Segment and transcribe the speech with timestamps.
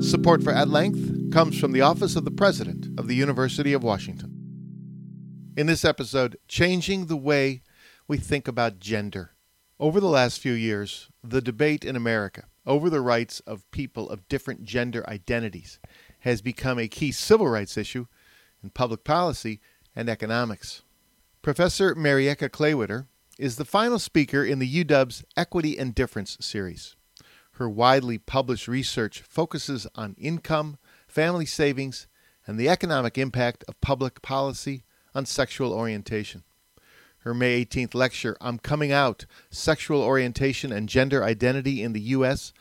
[0.00, 3.82] Support for At Length comes from the Office of the President of the University of
[3.82, 4.34] Washington.
[5.56, 7.62] In this episode, changing the way
[8.08, 9.32] we think about gender.
[9.78, 14.26] Over the last few years, the debate in America over the rights of people of
[14.28, 15.78] different gender identities
[16.20, 18.06] has become a key civil rights issue
[18.62, 19.60] in public policy
[19.94, 20.82] and economics.
[21.42, 23.06] Professor Marieke Klawitter
[23.38, 26.96] is the final speaker in the UW's Equity and Difference series.
[27.60, 32.06] Her widely published research focuses on income, family savings,
[32.46, 34.82] and the economic impact of public policy
[35.14, 36.44] on sexual orientation.
[37.18, 42.54] Her May 18th lecture, I'm Coming Out Sexual Orientation and Gender Identity in the U.S.,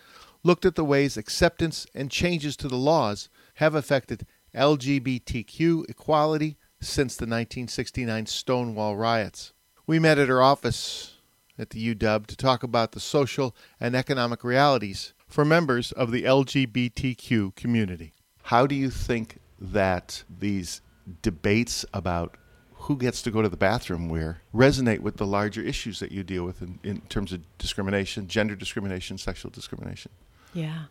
[0.44, 7.16] looked at the ways acceptance and changes to the laws have affected LGBTQ equality since
[7.16, 9.54] the 1969 Stonewall riots.
[9.88, 11.19] We met at her office
[11.60, 16.24] at the UW to talk about the social and economic realities for members of the
[16.24, 18.14] LGBTQ community.
[18.44, 20.82] How do you think that these
[21.22, 22.38] debates about
[22.74, 26.24] who gets to go to the bathroom where resonate with the larger issues that you
[26.24, 30.12] deal with in, in terms of discrimination, gender discrimination, sexual discrimination?
[30.54, 30.86] Yeah.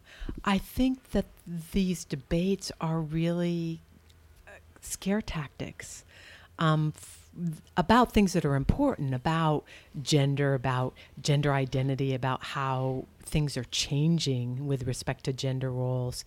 [0.44, 1.24] I think that
[1.72, 3.80] these debates are really
[4.46, 6.04] uh, scare tactics.
[6.58, 6.92] Um,
[7.76, 9.64] about things that are important about
[10.02, 16.24] gender, about gender identity, about how things are changing with respect to gender roles.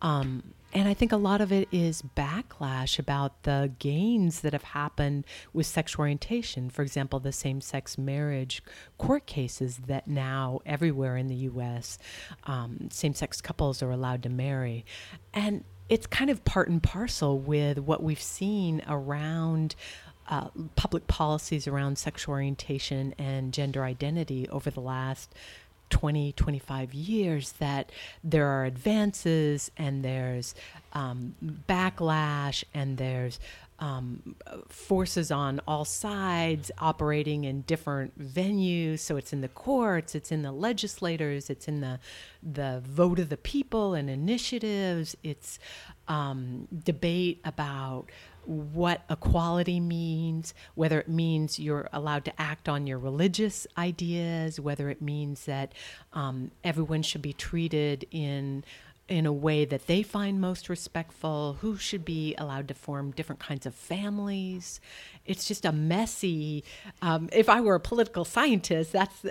[0.00, 4.62] Um, and I think a lot of it is backlash about the gains that have
[4.62, 6.68] happened with sexual orientation.
[6.68, 8.62] For example, the same sex marriage
[8.98, 11.98] court cases that now everywhere in the US,
[12.44, 14.84] um, same sex couples are allowed to marry.
[15.32, 19.76] And it's kind of part and parcel with what we've seen around
[20.28, 25.34] uh, public policies around sexual orientation and gender identity over the last
[25.90, 30.54] 20, 25 years that there are advances and there's
[30.92, 31.34] um,
[31.68, 33.38] backlash and there's
[33.80, 34.36] um,
[34.68, 39.00] forces on all sides operating in different venues.
[39.00, 41.98] So it's in the courts, it's in the legislators, it's in the
[42.42, 45.16] the vote of the people and initiatives.
[45.22, 45.58] It's
[46.08, 48.10] um, debate about
[48.46, 54.90] what equality means, whether it means you're allowed to act on your religious ideas, whether
[54.90, 55.72] it means that
[56.12, 58.64] um, everyone should be treated in
[59.06, 63.38] in a way that they find most respectful, who should be allowed to form different
[63.38, 64.80] kinds of families.
[65.26, 66.64] It's just a messy.
[67.02, 69.24] Um, if I were a political scientist, that's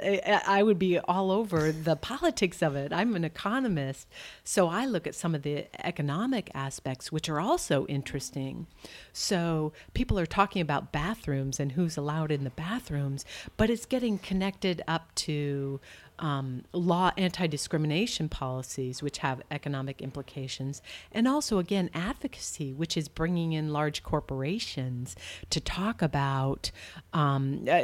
[0.47, 2.93] I would be all over the politics of it.
[2.93, 4.07] I'm an economist,
[4.43, 8.67] so I look at some of the economic aspects, which are also interesting.
[9.11, 13.25] So people are talking about bathrooms and who's allowed in the bathrooms,
[13.57, 15.79] but it's getting connected up to
[16.19, 20.81] um, law anti discrimination policies, which have economic implications,
[21.11, 25.15] and also, again, advocacy, which is bringing in large corporations
[25.49, 26.71] to talk about,
[27.13, 27.81] um, uh,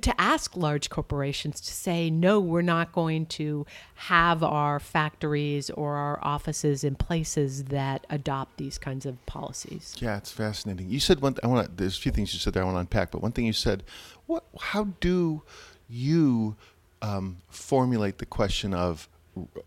[0.00, 5.96] to ask large corporations to say, no, we're not going to have our factories or
[5.96, 9.96] our offices in places that adopt these kinds of policies.
[9.98, 10.90] Yeah, it's fascinating.
[10.90, 11.36] You said one.
[11.42, 11.66] I want.
[11.66, 11.74] to.
[11.74, 13.52] There's a few things you said there I want to unpack, but one thing you
[13.52, 13.82] said,
[14.26, 14.44] what?
[14.60, 15.42] How do
[15.88, 16.56] you
[17.02, 19.08] um, formulate the question of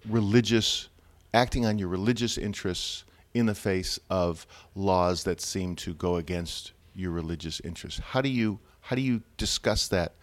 [0.07, 0.89] religious,
[1.33, 3.03] acting on your religious interests
[3.33, 7.99] in the face of laws that seem to go against your religious interests.
[7.99, 10.13] How do you how do you discuss that?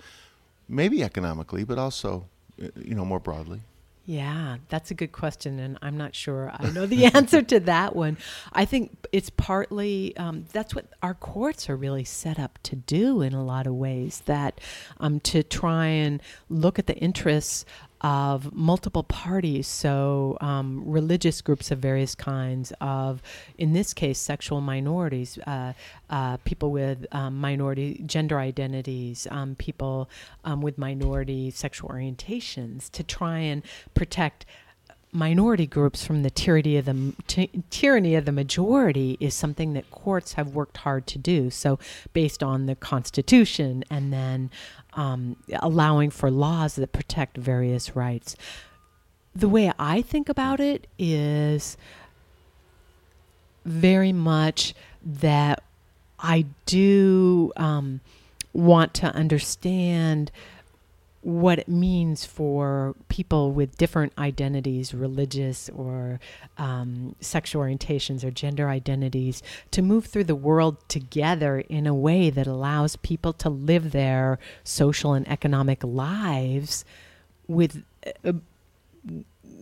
[0.69, 2.27] Maybe economically, but also,
[2.59, 3.61] you know, more broadly.
[4.06, 7.97] Yeah, that's a good question, and I'm not sure I know the answer to that
[7.97, 8.17] one.
[8.53, 13.21] I think it's partly um, that's what our courts are really set up to do
[13.21, 14.23] in a lot of ways.
[14.27, 14.61] That
[14.99, 17.65] um, to try and look at the interests
[18.00, 23.22] of multiple parties, so um, religious groups of various kinds, of
[23.56, 25.72] in this case, sexual minorities, uh,
[26.10, 30.10] uh, people with um, minority gender identities, um, people
[30.44, 33.62] um, with minority sexual orientations, to try and
[33.94, 34.44] protect
[35.12, 39.91] minority groups from the tyranny of the ty- tyranny of the majority is something that
[39.91, 41.50] courts have worked hard to do.
[41.50, 41.79] So,
[42.12, 44.50] based on the Constitution, and then
[44.94, 48.37] um, allowing for laws that protect various rights.
[49.35, 51.76] The way I think about it is
[53.64, 54.75] very much
[55.05, 55.62] that
[56.19, 58.00] I do um,
[58.52, 60.31] want to understand
[61.26, 66.20] what it means for people with different identities, religious or
[66.56, 69.43] um, sexual orientations or gender identities,
[69.73, 74.38] to move through the world together in a way that allows people to live their
[74.62, 76.84] social and economic lives
[77.49, 77.82] with.
[78.25, 78.34] Uh,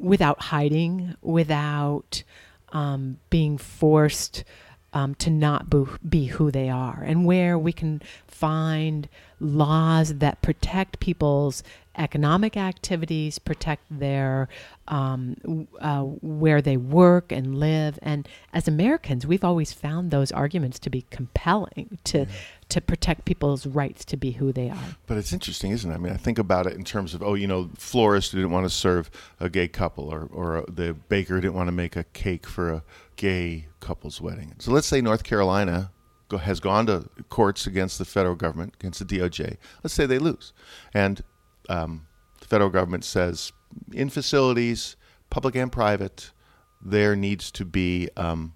[0.01, 2.25] without hiding, without
[2.73, 4.45] um, being forced
[4.93, 5.73] um, to not
[6.09, 9.09] be who they are, and where we can find
[9.41, 11.63] laws that protect people's
[11.97, 14.49] economic activities, protect their
[14.89, 17.99] um, uh, where they work and live.
[18.03, 22.27] And as Americans, we've always found those arguments to be compelling to yeah.
[22.71, 24.97] to protect people's rights to be who they are.
[25.07, 25.95] But it's interesting, isn't it?
[25.95, 28.67] I mean, I think about it in terms of oh, you know, florist didn't want
[28.67, 29.11] to serve
[29.41, 32.83] a gay couple, or or the baker didn't want to make a cake for a
[33.17, 34.55] gay couple's wedding.
[34.59, 35.93] So let's say North Carolina
[36.31, 39.57] has gone to courts against the federal government, against the DOJ.
[39.83, 40.53] Let's say they lose,
[40.93, 41.23] and
[41.69, 42.07] um,
[42.41, 43.53] the federal government says
[43.93, 44.97] in facilities,
[45.31, 46.31] public and private,
[46.81, 48.55] there needs to be um,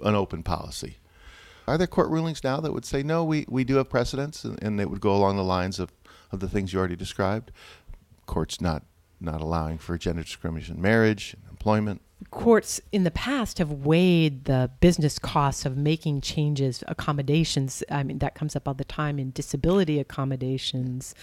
[0.00, 0.98] an open policy.
[1.66, 3.24] Are there court rulings now that would say no?
[3.24, 5.92] We, we do have precedents, and, and it would go along the lines of,
[6.30, 7.52] of the things you already described.
[8.26, 8.84] Courts not
[9.20, 14.44] not allowing for gender discrimination in marriage and employment courts in the past have weighed
[14.44, 17.82] the business costs of making changes, accommodations.
[17.90, 21.14] I mean, that comes up all the time in disability accommodations.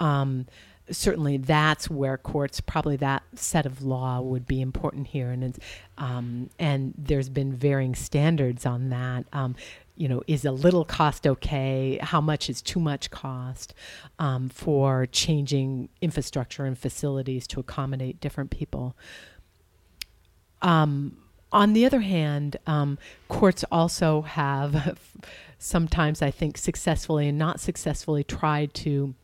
[0.00, 0.46] Um,
[0.90, 5.58] certainly, that's where courts probably that set of law would be important here, and
[5.98, 9.24] um, and there's been varying standards on that.
[9.32, 9.56] Um,
[9.96, 11.98] you know, is a little cost okay?
[12.00, 13.74] How much is too much cost
[14.20, 18.96] um, for changing infrastructure and facilities to accommodate different people?
[20.62, 21.16] Um,
[21.50, 24.98] on the other hand, um, courts also have
[25.58, 29.14] sometimes, I think, successfully and not successfully tried to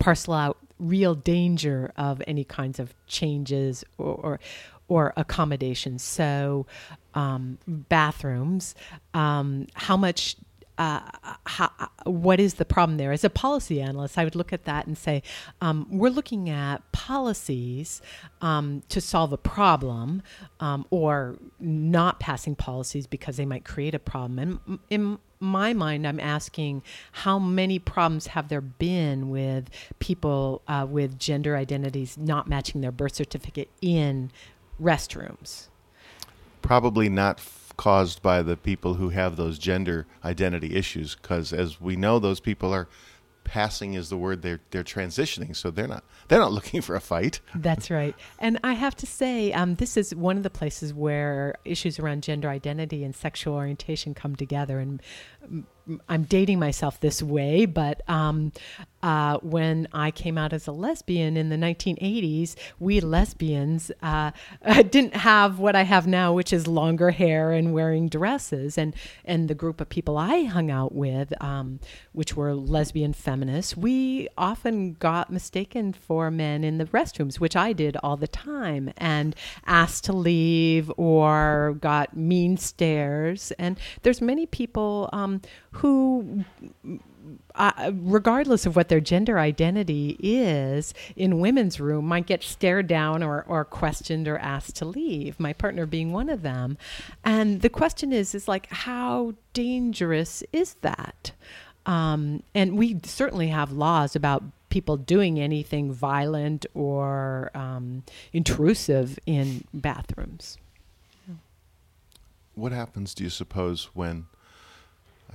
[0.00, 4.40] parcel out real danger of any kinds of changes or, or,
[4.88, 6.02] or accommodations.
[6.02, 6.66] So,
[7.14, 8.74] um, bathrooms,
[9.14, 10.36] um, how much
[10.78, 11.00] uh,
[11.44, 11.70] how,
[12.04, 13.12] what is the problem there?
[13.12, 15.22] As a policy analyst, I would look at that and say,
[15.60, 18.00] um, we're looking at policies
[18.40, 20.22] um, to solve a problem
[20.60, 24.38] um, or not passing policies because they might create a problem.
[24.38, 29.68] And in my mind, I'm asking how many problems have there been with
[29.98, 34.30] people uh, with gender identities not matching their birth certificate in
[34.80, 35.68] restrooms?
[36.62, 37.40] Probably not
[37.82, 42.38] caused by the people who have those gender identity issues because as we know those
[42.38, 42.86] people are
[43.42, 47.00] passing is the word they're they're transitioning so they're not they're not looking for a
[47.00, 47.40] fight.
[47.56, 48.14] That's right.
[48.38, 52.22] And i have to say um, this is one of the places where issues around
[52.22, 55.02] gender identity and sexual orientation come together and
[56.08, 58.52] I'm dating myself this way, but um,
[59.02, 64.30] uh, when I came out as a lesbian in the 1980s, we lesbians uh,
[64.90, 68.78] didn't have what I have now, which is longer hair and wearing dresses.
[68.78, 68.94] And
[69.24, 71.80] and the group of people I hung out with, um,
[72.12, 77.72] which were lesbian feminists, we often got mistaken for men in the restrooms, which I
[77.72, 79.34] did all the time, and
[79.66, 83.50] asked to leave or got mean stares.
[83.58, 85.10] And there's many people.
[85.12, 85.31] Um,
[85.72, 86.44] who
[87.54, 93.22] uh, regardless of what their gender identity is, in women's room might get stared down
[93.22, 95.38] or, or questioned or asked to leave.
[95.38, 96.76] My partner being one of them,
[97.24, 101.32] and the question is, is like, how dangerous is that?
[101.86, 109.64] Um, and we certainly have laws about people doing anything violent or um, intrusive in
[109.74, 110.56] bathrooms.
[112.54, 114.26] What happens, do you suppose, when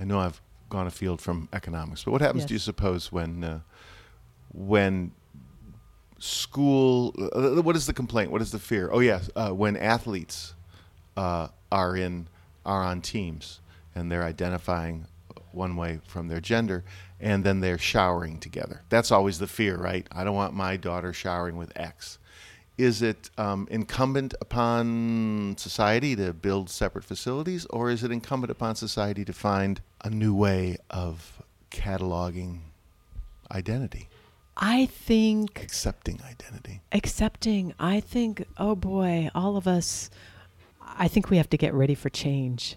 [0.00, 2.48] I know I've gone afield from economics, but what happens, yes.
[2.48, 3.60] do you suppose, when uh,
[4.52, 5.12] when
[6.18, 7.14] school?
[7.18, 8.30] Uh, what is the complaint?
[8.30, 8.90] What is the fear?
[8.92, 10.54] Oh yes, uh, when athletes
[11.16, 12.28] uh, are in
[12.64, 13.60] are on teams
[13.94, 15.06] and they're identifying
[15.52, 16.84] one way from their gender,
[17.20, 18.82] and then they're showering together.
[18.90, 20.06] That's always the fear, right?
[20.12, 22.18] I don't want my daughter showering with X
[22.78, 28.76] is it um, incumbent upon society to build separate facilities, or is it incumbent upon
[28.76, 31.42] society to find a new way of
[31.72, 32.60] cataloging
[33.50, 34.08] identity?
[34.56, 36.80] I think accepting identity.
[36.92, 37.74] Accepting.
[37.78, 40.08] I think, oh boy, all of us,
[40.80, 42.76] I think we have to get ready for change.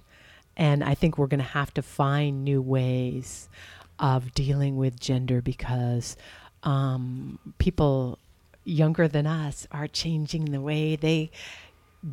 [0.58, 3.50] And I think we're going to have to find new ways
[4.00, 6.17] of dealing with gender because
[6.63, 8.20] um, people
[8.63, 11.31] younger than us are changing the way they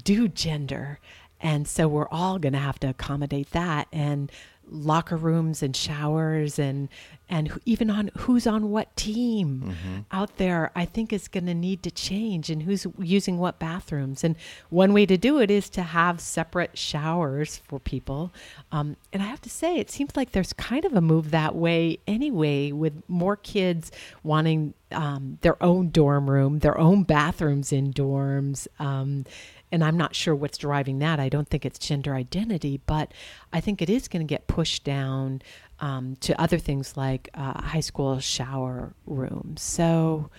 [0.05, 0.99] do gender.
[1.41, 3.89] And so we're all going to have to accommodate that.
[3.93, 4.31] And
[4.71, 6.89] locker rooms and showers and
[7.31, 9.99] and even on who's on what team Mm-hmm.
[10.13, 14.25] out there i think is going to need to change and who's using what bathrooms
[14.25, 14.37] and
[14.71, 18.33] one way to do it is to have separate showers for people
[18.73, 21.55] um, and i have to say it seems like there's kind of a move that
[21.55, 23.91] way anyway with more kids
[24.23, 29.25] wanting um, their own dorm room their own bathrooms in dorms um,
[29.71, 31.21] and I'm not sure what's driving that.
[31.21, 33.13] I don't think it's gender identity, but
[33.53, 35.43] I think it is going to get pushed down
[35.81, 39.63] um, to other things like uh, high school shower rooms.
[39.63, 40.31] So,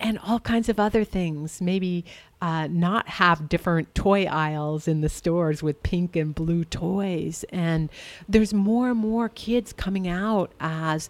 [0.00, 1.60] and all kinds of other things.
[1.60, 2.04] Maybe
[2.40, 7.44] uh, not have different toy aisles in the stores with pink and blue toys.
[7.50, 7.90] And
[8.28, 11.08] there's more and more kids coming out as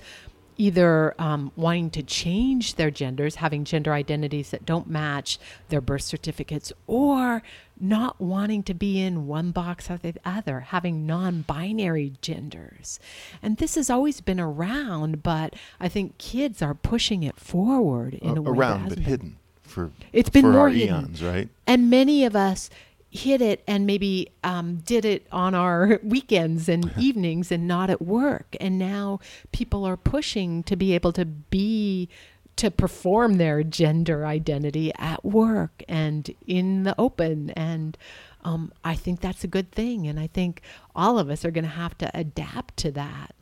[0.59, 5.39] either um, wanting to change their genders, having gender identities that don't match
[5.69, 7.43] their birth certificates, or
[7.81, 12.99] not wanting to be in one box or the other, having non binary genders.
[13.41, 18.37] And this has always been around, but I think kids are pushing it forward in
[18.37, 18.51] a way.
[18.53, 19.05] that around but been.
[19.05, 21.49] hidden for It's been for more eons, right?
[21.67, 22.71] And many of us
[23.11, 28.03] hit it and maybe um, did it on our weekends and evenings and not at
[28.03, 28.55] work.
[28.61, 29.21] And now
[29.53, 32.09] people are pushing to be able to be
[32.57, 37.97] to perform their gender identity at work and in the open and
[38.45, 40.63] um, I think that's a good thing and I think
[40.95, 43.35] all of us are going to have to adapt to that.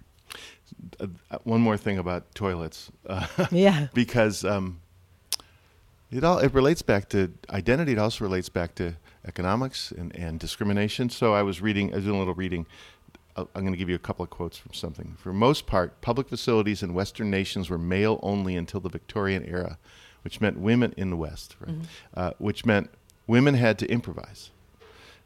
[1.00, 1.06] Uh,
[1.44, 3.86] one more thing about toilets, uh, Yeah.
[3.94, 4.80] because um,
[6.10, 7.92] it all it relates back to identity.
[7.92, 8.96] It also relates back to
[9.26, 11.10] economics and, and discrimination.
[11.10, 12.66] So I was reading, I was doing a little reading.
[13.36, 15.16] I'm going to give you a couple of quotes from something.
[15.18, 19.78] For most part, public facilities in Western nations were male only until the Victorian era,
[20.22, 21.74] which meant women in the West, right?
[22.14, 22.88] Uh, which meant
[23.26, 24.50] women had to improvise.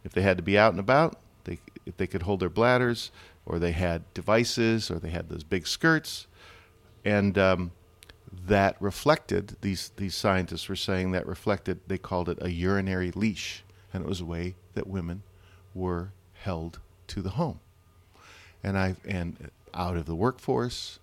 [0.03, 3.13] If they had to be out and about, they if they could hold their bladders,
[3.47, 6.27] or they had devices, or they had those big skirts,
[7.05, 7.71] and um,
[8.47, 13.63] that reflected these these scientists were saying that reflected they called it a urinary leash,
[13.93, 15.23] and it was a way that women
[15.75, 16.79] were held
[17.09, 17.61] to the home,
[18.63, 20.99] and I and out of the workforce,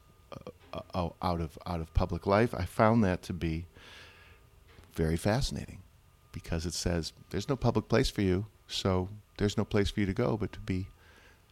[0.73, 3.65] uh, uh, out of out of public life, I found that to be
[4.93, 5.79] very fascinating
[6.31, 10.05] because it says there's no public place for you, so there's no place for you
[10.05, 10.87] to go but to be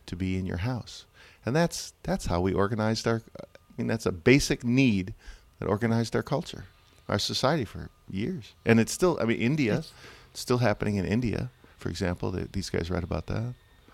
[0.06, 1.06] to be in your house.
[1.46, 3.46] And that's that's how we organized our I
[3.78, 5.14] mean that's a basic need
[5.60, 6.66] that organized our culture,
[7.08, 8.54] our society for years.
[8.66, 9.94] And it's still I mean India, it's
[10.40, 13.54] still happening in India, for example, that these guys write about that.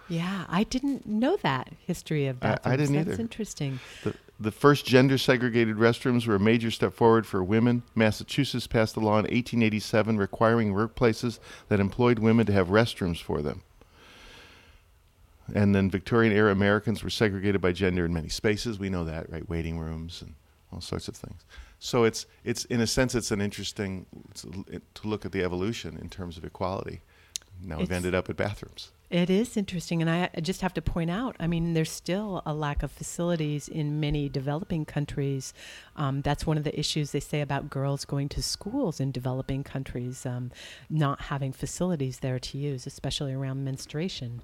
[0.10, 2.78] Yeah, I didn't know that history of I- I bathrooms.
[2.80, 3.22] didn't That's either.
[3.22, 3.80] interesting.
[4.04, 7.84] The, the first gender segregated restrooms were a major step forward for women.
[7.96, 13.42] Massachusetts passed a law in 1887 requiring workplaces that employed women to have restrooms for
[13.42, 13.62] them.
[15.54, 18.80] And then Victorian era Americans were segregated by gender in many spaces.
[18.80, 19.48] We know that, right?
[19.50, 20.34] Waiting rooms and
[20.72, 21.44] all sorts of things.
[21.84, 25.44] So it's it's in a sense it's an interesting it's it- to look at the
[25.44, 27.02] evolution in terms of equality.
[27.64, 28.92] Now we've ended up at bathrooms.
[29.10, 31.36] It is interesting, and I I just have to point out.
[31.40, 35.54] I mean, there's still a lack of facilities in many developing countries.
[35.96, 39.64] Um, that's one of the issues they say about girls going to schools in developing
[39.64, 40.52] countries, um,
[40.88, 44.44] not having facilities there to use, especially around menstruation.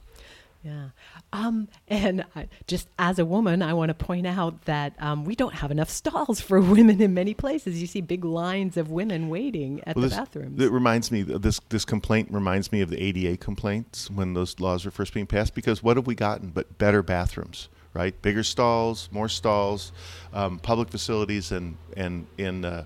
[0.68, 0.90] Yeah.
[1.32, 5.34] Um, and I, just as a woman, I want to point out that um, we
[5.34, 7.80] don't have enough stalls for women in many places.
[7.80, 10.62] You see big lines of women waiting at Well, the this, bathrooms.
[10.62, 14.84] It reminds me this this complaint reminds me of the ADA complaints when those laws
[14.84, 15.56] were first being passed.
[15.56, 18.20] Because what have we gotten but better bathrooms, right?
[18.22, 19.94] Bigger stalls, more stalls,
[20.34, 22.84] um, public facilities, and and in uh,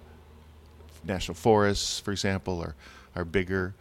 [1.03, 2.75] national forests, for example, are
[3.15, 3.73] are bigger.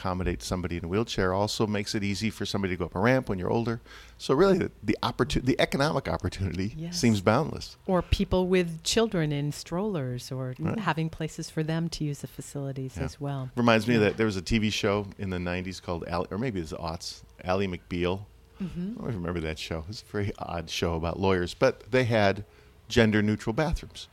[0.00, 3.00] Accommodate somebody in a wheelchair also makes it easy for somebody to go up a
[3.00, 3.80] ramp when you're older.
[4.18, 6.98] So really, the, the opportunity, the economic opportunity, Yes.
[7.00, 7.78] seems boundless.
[7.86, 10.78] or people with children in strollers or Right.
[10.80, 13.04] having places for them to use the facilities Yeah.
[13.04, 13.50] as well.
[13.56, 14.00] Reminds me Yeah.
[14.00, 17.22] that there was a TV show in the '90s called, or maybe it was aughts,
[17.42, 18.26] Ally McBeal.
[18.62, 18.96] Mm-hmm.
[18.98, 19.78] I don't remember that show.
[19.78, 22.44] It was a very odd show about lawyers, but they had
[22.88, 24.08] gender-neutral bathrooms,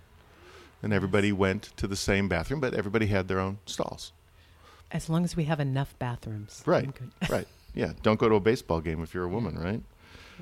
[0.81, 4.13] and everybody went to the same bathroom, but everybody had their own stalls.
[4.93, 6.63] As long as we have enough bathrooms.
[6.65, 6.89] Right.
[7.29, 7.47] Right?
[7.75, 7.93] Yeah.
[8.03, 9.81] Don't go to a baseball game if you're a woman, right?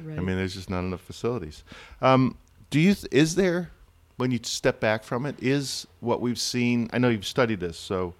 [0.03, 0.17] Right.
[0.17, 1.63] I mean, there's just not enough facilities.
[2.01, 2.36] Um,
[2.70, 2.93] do you?
[2.93, 3.72] Th- is there,
[4.17, 6.89] when you step back from it, is what we've seen?
[6.91, 8.15] I know you've studied this, so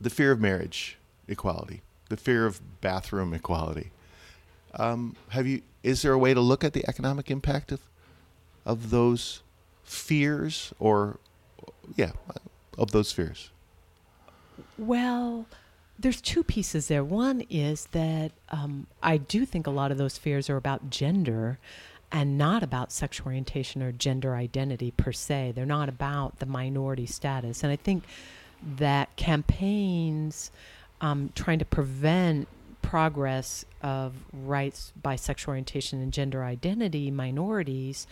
[0.00, 3.90] the fear of marriage equality, the fear of bathroom equality.
[4.74, 5.62] Um, have you?
[5.82, 7.80] Is there a way to look at the economic impact of
[8.64, 9.42] of those
[9.82, 11.18] fears, or
[11.96, 12.12] yeah,
[12.78, 13.50] of those fears?
[14.78, 15.46] Well,
[15.98, 17.04] There's two pieces there.
[17.04, 21.58] One is that um, I do think a lot of those fears are about gender
[22.10, 25.52] and not about sexual orientation or gender identity per se.
[25.54, 27.62] They're not about the minority status.
[27.62, 28.04] And I think
[28.76, 30.50] that campaigns
[31.00, 32.48] um, trying to prevent
[32.82, 38.06] progress of rights by sexual orientation and gender identity minorities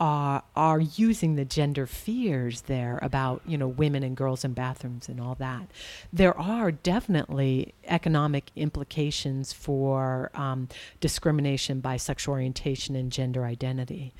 [0.00, 5.08] are are using the gender fears there about you know women and girls in bathrooms
[5.08, 5.70] and all that.
[6.12, 10.68] There are definitely economic implications for um,
[11.00, 14.14] discrimination by sexual orientation and gender identity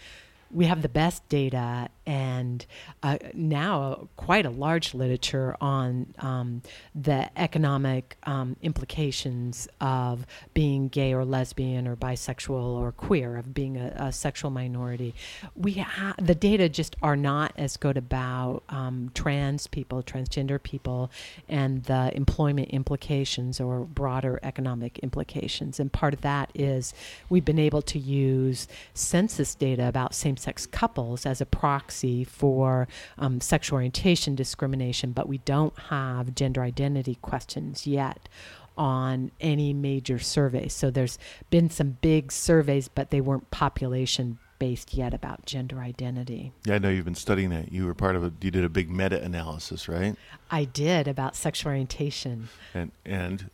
[0.55, 2.67] we have the best data and
[3.03, 6.63] uh, now quite a large literature on um,
[6.95, 13.77] the economic um, implications of being gay or lesbian or bisexual or queer, of being
[13.77, 15.15] a, a sexual minority.
[15.55, 21.11] We ha- the data just are not as good about um, trans people, transgender people,
[21.49, 25.81] and the employment implications or broader economic implications.
[25.81, 26.93] And part of that is
[27.29, 31.94] we've been able to use census data about same sex couples as a proxy
[32.25, 38.29] for um, sexual orientation discrimination, but we don't have gender identity questions yet
[38.77, 40.73] on any major surveys.
[40.73, 41.19] So there's
[41.51, 46.53] been some big surveys, but they weren't population based yet about gender identity.
[46.65, 47.73] Yeah, I know you've been studying that.
[47.73, 50.17] You were part of a you did a big meta analysis, right?
[50.51, 52.49] I did about sexual orientation.
[52.73, 53.51] And and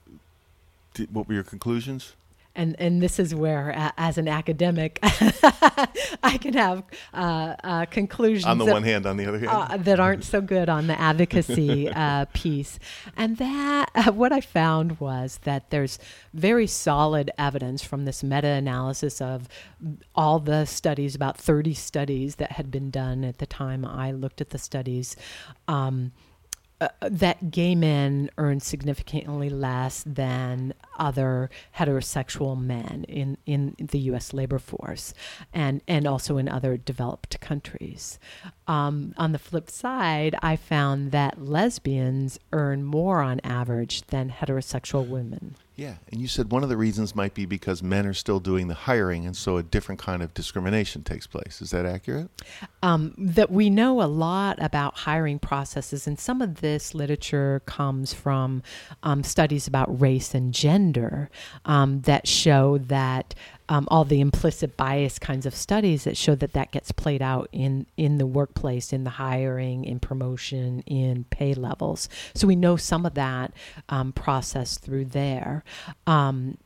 [0.95, 2.15] did, what were your conclusions?
[2.55, 6.83] And and this is where, uh, as an academic, I can have
[7.15, 10.25] uh, uh, conclusions on the that, one hand, on the other hand, uh, that aren't
[10.25, 12.79] so good on the advocacy uh, piece.
[13.17, 15.99] And that uh, what I found was that there's
[16.35, 19.49] very solid evidence from this meta-analysis of
[20.15, 24.41] all the studies, about 30 studies that had been done at the time I looked
[24.41, 25.15] at the studies.
[25.69, 26.13] Um,
[26.81, 34.33] uh, that gay men earn significantly less than other heterosexual men in, in the U.S.
[34.33, 35.13] labor force,
[35.53, 38.19] and and also in other developed countries.
[38.67, 45.07] Um, on the flip side, I found that lesbians earn more on average than heterosexual
[45.07, 45.57] women.
[45.81, 48.69] Yeah, and you said one of the reasons might be because men are still doing
[48.69, 51.63] the hiring, and so a different kind of discrimination takes place.
[51.63, 52.29] Is that accurate?
[52.83, 58.13] Um, that we know a lot about hiring processes, and some of this literature comes
[58.13, 58.63] from
[59.03, 61.31] um, studies about race and gender
[61.65, 63.35] um, that show that
[63.71, 67.49] um, all the implicit bias kinds of studies that show that that gets played out
[67.53, 72.09] in in the workplace, in the hiring, in promotion, in pay levels.
[72.35, 73.53] So we know some of that
[73.89, 75.65] um, process through there.
[76.07, 76.59] Um,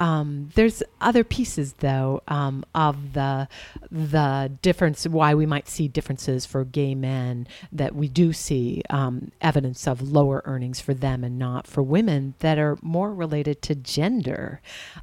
[0.00, 3.46] um, there's other pieces though um, of the
[3.90, 9.30] the difference why we might see differences for gay men that we do see um,
[9.42, 13.74] evidence of lower earnings for them and not for women that are more related to
[13.74, 14.62] gender.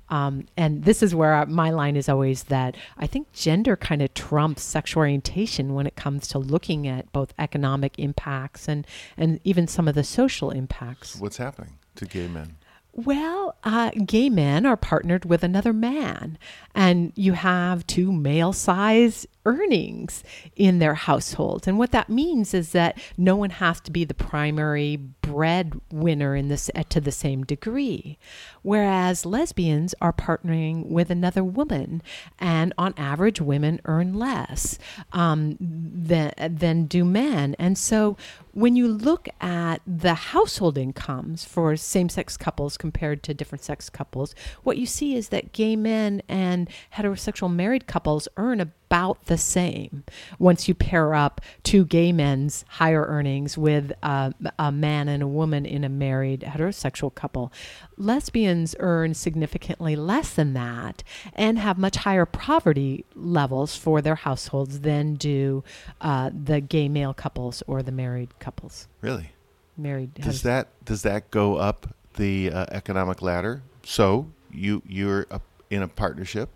[0.10, 4.14] Um, and this is where my line is always that I think gender kind of
[4.16, 9.68] trumps sexual orientation when it comes to looking at both economic impacts and and even
[9.68, 11.18] some of the social impacts.
[11.18, 12.56] What's happening to gay men
[12.98, 16.38] well, uh, gay men are partnered with another man,
[16.74, 20.24] and you have two male size earnings
[20.56, 21.68] in their households.
[21.68, 26.50] And what that means is that no one has to be the primary breadwinner in
[26.50, 28.18] this uh, to the same degree.
[28.62, 32.02] Whereas lesbians are partnering with another woman,
[32.38, 34.78] and on average, women earn less
[35.14, 37.56] um, than, than do men.
[37.58, 38.18] And so
[38.52, 43.90] when you look at the household incomes for same sex couples compared to different sex
[43.90, 49.38] couples, what you see is that gay men and heterosexual married couples earn about the
[49.38, 50.04] same
[50.40, 55.28] once you pair up two gay men's higher earnings with uh, a man and a
[55.28, 57.52] woman in a married heterosexual couple.
[57.98, 64.80] Lesbians earn significantly less than that and have much higher poverty levels for their households
[64.80, 65.66] than do
[66.00, 68.88] uh, the gay male couples or the married couples.
[69.02, 69.32] Really?
[69.76, 70.14] Married.
[70.14, 73.64] Does that does that go up the uh, economic ladder?
[73.84, 75.28] So you you're
[75.70, 76.50] in a partnership.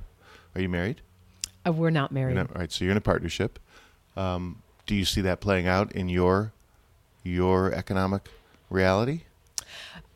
[0.55, 1.01] Are you married?
[1.65, 2.36] Uh, we're not married.
[2.36, 3.60] Not, all right, so you're in a partnership.
[4.15, 6.52] Um, do you see that playing out in your
[7.24, 8.28] your economic
[8.69, 9.21] reality?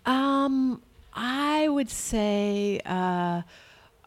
[0.06, 0.82] Um,
[1.14, 3.42] I would say uh,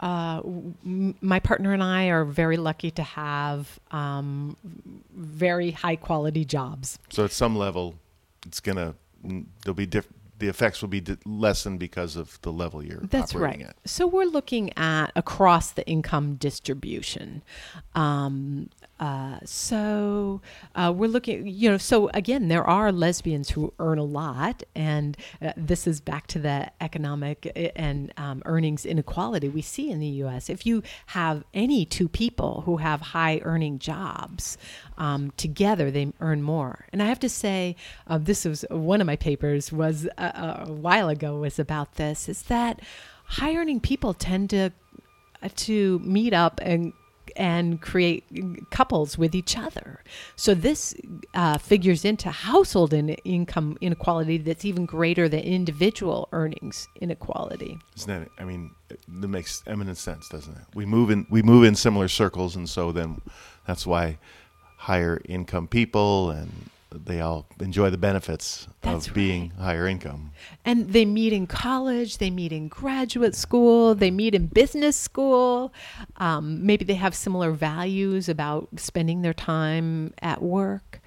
[0.01, 4.57] uh, m- my partner and I are very lucky to have um,
[5.14, 6.98] very high quality jobs.
[7.11, 7.94] So at some level,
[8.46, 13.01] it's gonna there'll be different the effects will be lessened because of the level you're
[13.01, 13.61] That's right.
[13.61, 13.77] At.
[13.85, 17.42] So we're looking at across the income distribution.
[17.94, 20.40] Um, Uh, so
[20.74, 25.16] uh, we're looking, you know, so again, there are lesbians who earn a lot, and
[25.40, 30.00] uh, this is back to the economic uh, and um, earnings inequality we see in
[30.00, 30.50] the U.S.
[30.50, 34.58] If you have any two people who have high earning jobs
[34.96, 36.87] um, together, they earn more.
[36.92, 37.76] And I have to say,
[38.08, 42.28] uh, this was one of my papers was uh, a while ago was about this.
[42.28, 42.80] Is that
[43.24, 44.70] high earning people tend to
[45.54, 46.92] to meet up and
[47.38, 48.24] and create
[48.70, 50.03] couples with each other.
[50.37, 50.94] So this
[51.35, 57.79] uh, figures into household in income inequality that's even greater than individual earnings inequality.
[57.96, 58.29] Isn't that?
[58.38, 60.64] I mean, that makes eminent sense, doesn't it?
[60.74, 63.22] We move in we move in similar circles, and so then
[63.66, 64.18] that's why
[64.77, 66.51] higher income people and
[66.90, 69.64] they all enjoy the benefits That's of being right.
[69.64, 70.33] higher income.
[70.64, 75.72] And they meet in college, they meet in graduate school, they meet in business school.
[76.16, 81.01] Um, maybe they have similar values about spending their time at work.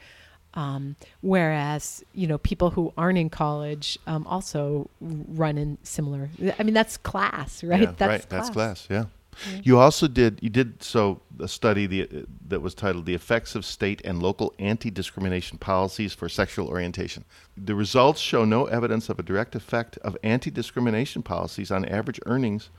[0.54, 6.30] Um, whereas, you know, people who aren't in college um, also run in similar.
[6.60, 7.82] I mean, that's class, right?
[7.82, 8.26] Yeah, right.
[8.28, 8.88] That's class.
[8.90, 9.06] Yeah.
[9.50, 9.62] Yeah.
[9.64, 13.66] You also did you did so a study the, that was titled "The Effects of
[13.66, 17.26] State and Local Anti-Discrimination Policies for Sexual Orientation."
[17.58, 22.70] The results show no evidence of a direct effect of anti-discrimination policies on average earnings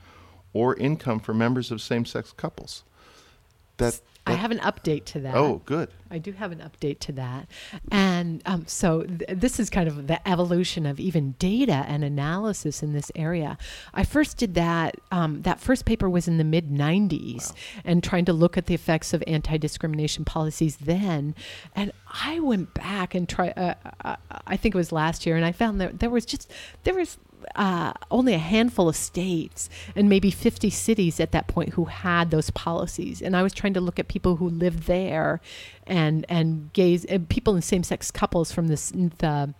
[0.53, 2.83] or income for members of same-sex couples.
[3.77, 5.35] That, I have an update to that.
[5.35, 7.47] oh good I do have an update to that.
[7.91, 12.83] And um, so th- this is kind of the evolution of even data and analysis
[12.83, 13.57] in this area.
[13.95, 17.51] I first did that, um, that first paper was in the mid 90s
[17.83, 21.33] and trying to look at the effects of anti discrimination policies then.
[21.75, 23.73] And I went back and tried, uh,
[24.05, 26.51] uh, I think it was last year, and I found that there was just,
[26.83, 27.17] there was
[27.55, 32.31] uh, only a handful of states and maybe 50 cities at that point who had
[32.31, 33.21] those policies.
[33.21, 35.41] And I was trying to look at people who lived there
[35.85, 39.53] and and gays and people in same-sex couples from this the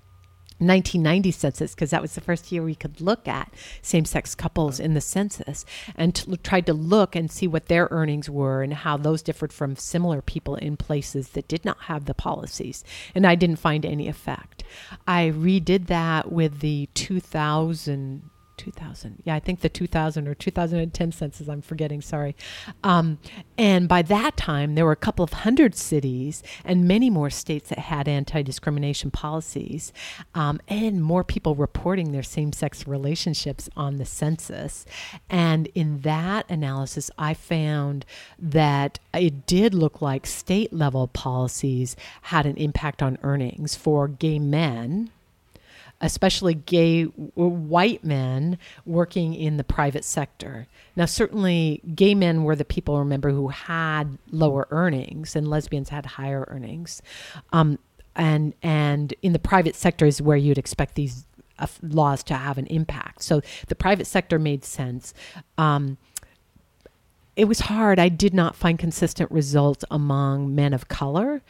[0.59, 4.93] 1990 census because that was the first year we could look at same-sex couples in
[4.93, 8.97] the census and t- tried to look and see what their earnings were and how
[8.97, 12.83] those differed from similar people in places that did not have the policies.
[13.15, 14.63] And i didn't find any effect.
[15.07, 21.47] I redid that with the 2000 2000 yeah i think the 2000 or 2010 census
[21.47, 22.35] i'm forgetting sorry.
[22.83, 23.17] Um,
[23.57, 27.69] and by that time there were a couple of hundred cities and many more states
[27.69, 29.91] that had anti-discrimination policies
[30.35, 34.85] um, and more people reporting their same-sex relationships on the census.
[35.29, 38.05] And in that analysis i found
[38.37, 44.39] that it did look like state level policies had an impact on earnings for gay
[44.39, 45.09] men
[46.03, 50.67] especially gay white men working in the private sector.
[50.97, 56.05] Now, certainly, gay men were the people, remember, who had lower earnings, and lesbians had
[56.05, 57.01] higher earnings.
[57.53, 57.79] Um,
[58.15, 61.25] and and in the private sector is where you'd expect these
[61.57, 63.23] uh, laws to have an impact.
[63.23, 65.13] So the private sector made sense.
[65.57, 65.97] Um,
[67.35, 67.97] it was hard.
[67.97, 71.41] I did not find consistent results among men of color.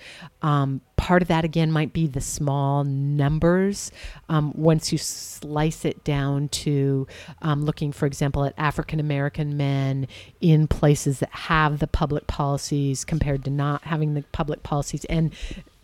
[0.42, 3.92] Um, part of that, again, might be the small numbers.
[4.30, 7.06] Um, once you slice it down to
[7.42, 10.08] um, looking, for example, at African American men
[10.40, 15.34] in places that have the public policies compared to not having the public policies, and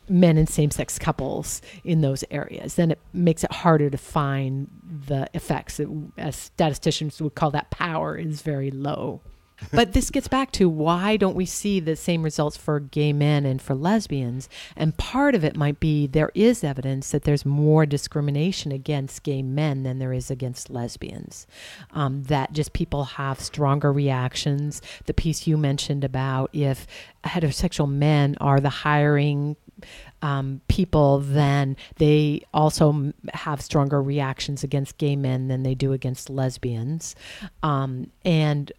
[0.08, 4.70] men in same sex couples in those areas, then it makes it harder to find
[5.08, 5.78] the effects.
[5.78, 9.20] It, as statisticians would call that power is very low.
[9.72, 13.46] But this gets back to why don't we see the same results for gay men
[13.46, 14.50] and for lesbians?
[14.76, 19.42] And part of it might be there is evidence that there's more discrimination against gay
[19.42, 21.48] men than there is against lesbians.
[21.92, 24.82] Um, that just people have stronger reactions.
[25.06, 26.88] The piece you mentioned about if
[27.24, 29.56] heterosexual men are the hiring
[30.22, 36.30] um, people, then they also have stronger reactions against gay men than they do against
[36.30, 37.16] lesbians.
[37.64, 38.72] Um, and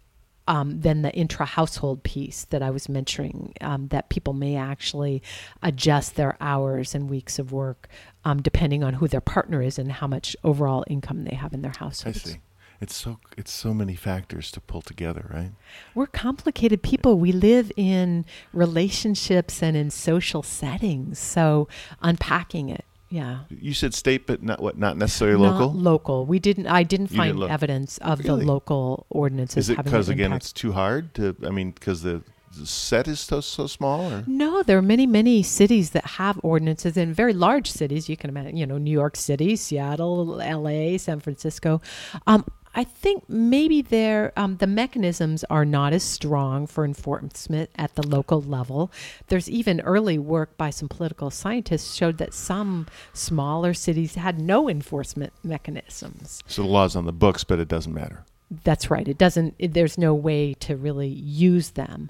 [0.51, 5.23] um, then the intra household piece that I was mentioning, um, that people may actually
[5.63, 7.87] adjust their hours and weeks of work
[8.25, 11.61] um, depending on who their partner is and how much overall income they have in
[11.61, 12.17] their household.
[12.17, 12.39] I see.
[12.81, 15.51] It's so it's so many factors to pull together, right?
[15.95, 17.17] We're complicated people.
[17.17, 21.17] We live in relationships and in social settings.
[21.17, 21.69] So
[22.01, 23.39] unpacking it, yeah.
[23.49, 24.77] You said state, but not what?
[24.77, 25.73] Not necessarily Not local.
[25.79, 26.25] local.
[26.25, 26.67] We didn't.
[26.67, 28.39] I didn't find didn't evidence of Really?
[28.39, 29.65] the local ordinances.
[29.65, 30.43] Is it because again impact.
[30.45, 31.35] it's too hard to?
[31.45, 32.23] I mean, because the,
[32.57, 36.39] the set is so so small, or No, there are many, many cities that have
[36.41, 38.07] ordinances in very large cities.
[38.09, 41.81] You can imagine, you know, New York City, Seattle, L.A., San Francisco.
[42.27, 47.95] Um, I think maybe there um, the mechanisms are not as strong for enforcement at
[47.95, 48.91] the local level.
[49.27, 54.69] There's even early work by some political scientists showed that some smaller cities had no
[54.69, 56.43] enforcement mechanisms.
[56.47, 58.23] So the law's on the books, but it doesn't matter.
[58.63, 59.07] That's right.
[59.07, 59.55] It doesn't.
[59.59, 62.09] It, there's no way to really use them.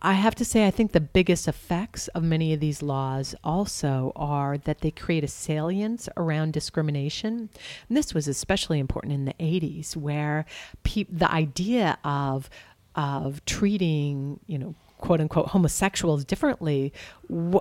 [0.00, 4.12] I have to say, I think the biggest effects of many of these laws also
[4.14, 7.48] are that they create a salience around discrimination.
[7.88, 10.44] And this was especially important in the 80s, where
[10.84, 12.48] pe- the idea of
[12.94, 16.92] of treating, you know, quote unquote homosexuals differently,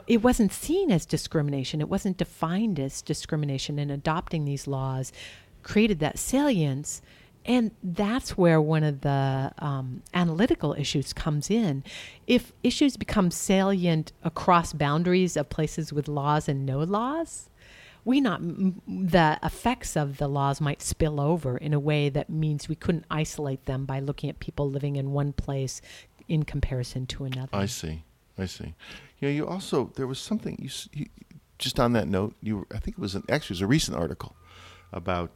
[0.08, 1.80] it wasn't seen as discrimination.
[1.80, 3.78] It wasn't defined as discrimination.
[3.78, 5.12] And adopting these laws
[5.63, 7.02] created that salience
[7.47, 11.83] and that's where one of the um, analytical issues comes in.
[12.27, 17.49] If issues become salient across boundaries of places with laws and no laws,
[18.03, 22.67] we not the effects of the laws might spill over in a way that means
[22.67, 25.81] we couldn't isolate them by looking at people living in one place
[26.27, 27.49] in comparison to another.
[27.53, 28.03] I see.
[28.38, 28.75] I see.
[29.21, 31.05] Know, you also there was something you, you
[31.57, 32.36] just on that note.
[32.41, 34.36] You I think it was an actually it was a recent article
[34.93, 35.31] about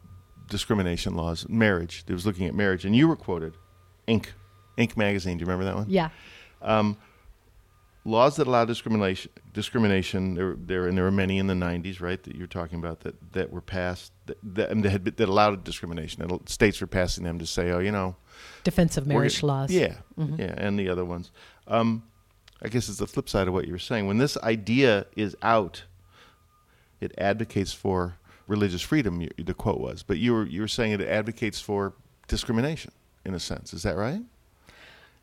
[0.52, 2.04] discrimination laws, marriage.
[2.08, 3.58] It was looking at marriage, and you were quoted,
[4.08, 4.28] Inc.
[4.78, 4.96] Inc.
[4.96, 5.38] magazine.
[5.38, 5.86] Do you remember that one?
[5.90, 6.10] Yeah.
[6.62, 6.98] Um,
[8.06, 9.32] laws that allow discrimination.
[9.54, 10.36] Discrimination.
[10.36, 12.22] There, there, and there were many in the '90s, right?
[12.22, 16.28] That you're talking about that that were passed that that, that had that allowed discrimination.
[16.28, 18.16] That states were passing them to say, oh, you know,
[18.64, 19.72] defensive marriage laws.
[19.72, 20.40] Yeah, mm-hmm.
[20.40, 21.32] yeah, and the other ones.
[21.68, 22.04] Um,
[22.62, 24.06] I guess it's the flip side of what you were saying.
[24.08, 25.86] When this idea is out,
[27.00, 28.18] it advocates for
[28.52, 29.28] religious freedom.
[29.38, 31.94] The quote was, but you were you were saying it advocates for
[32.28, 32.92] discrimination
[33.26, 33.74] in a sense.
[33.74, 34.22] Is that right?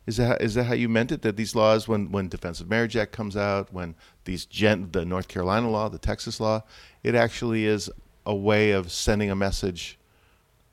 [0.07, 1.21] Is that is that how you meant it?
[1.21, 5.05] That these laws, when when Defense of Marriage Act comes out, when these gen, the
[5.05, 6.63] North Carolina law, the Texas law,
[7.03, 7.89] it actually is
[8.25, 9.99] a way of sending a message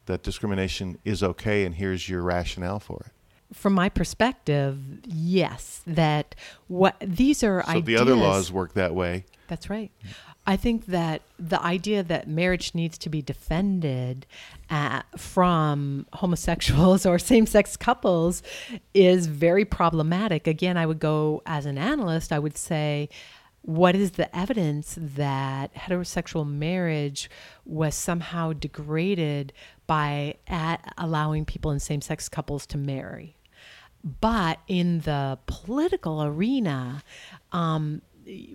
[0.07, 3.13] that discrimination is okay, and here's your rationale for it
[3.53, 6.35] from my perspective, yes, that
[6.67, 7.85] what these are so ideas.
[7.85, 9.25] the other laws work that way.
[9.49, 9.93] That's right.
[10.47, 14.27] I think that the idea that marriage needs to be defended
[14.71, 18.43] uh, from homosexuals or same sex couples
[18.95, 20.47] is very problematic.
[20.47, 23.09] Again, I would go as an analyst, I would say,
[23.63, 27.29] what is the evidence that heterosexual marriage
[27.65, 29.53] was somehow degraded
[29.89, 30.37] by
[30.97, 33.37] allowing people in same sex couples to marry?
[34.21, 37.03] But in the political arena,
[37.51, 38.03] um,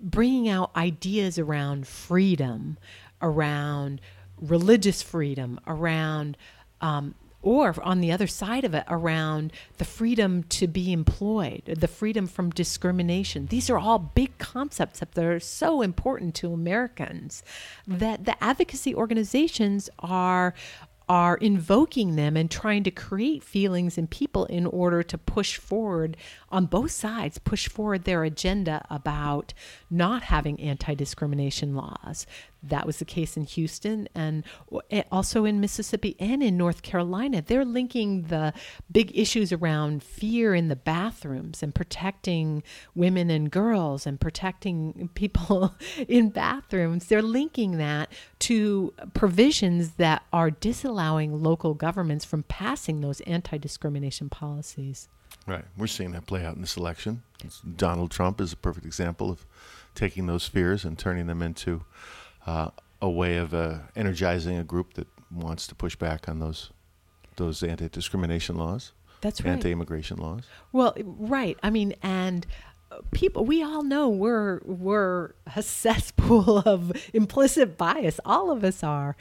[0.02, 2.78] bringing out ideas around freedom,
[3.20, 4.00] around
[4.40, 6.36] religious freedom, around,
[6.80, 11.88] um, or on the other side of it, around the freedom to be employed, the
[11.88, 13.46] freedom from discrimination.
[13.46, 17.42] These are all big concepts that are so important to Americans
[17.86, 20.54] that the advocacy organizations are
[21.08, 26.16] are invoking them and trying to create feelings in people in order to push forward
[26.52, 29.54] on both sides, push forward their agenda about
[29.90, 32.26] not having anti discrimination laws,
[32.62, 34.44] that was the case in Houston and
[34.90, 37.42] eh, also in Mississippi and in North Carolina.
[37.42, 38.52] They're linking the
[38.90, 42.62] big issues around fear in the bathrooms and protecting
[42.94, 45.74] women and girls and protecting people
[46.06, 47.06] in bathrooms.
[47.06, 54.28] They're linking that to provisions that are disallowing local governments from passing those anti discrimination
[54.28, 55.08] policies.
[55.46, 55.64] Right.
[55.76, 57.22] We're seeing that play out in this election.
[57.76, 59.44] Donald Trump is a perfect example of
[59.94, 61.84] taking those fears and turning them into
[62.46, 66.70] uh, a way of uh, energizing a group that wants to push back on those
[67.36, 68.92] those anti-discrimination laws.
[69.22, 69.52] That's right.
[69.52, 70.44] Anti-immigration laws.
[70.72, 71.58] Well, right.
[71.62, 72.46] I mean, and
[73.12, 78.20] people we all know we're we're a cesspool of implicit bias.
[78.24, 79.16] All of us are.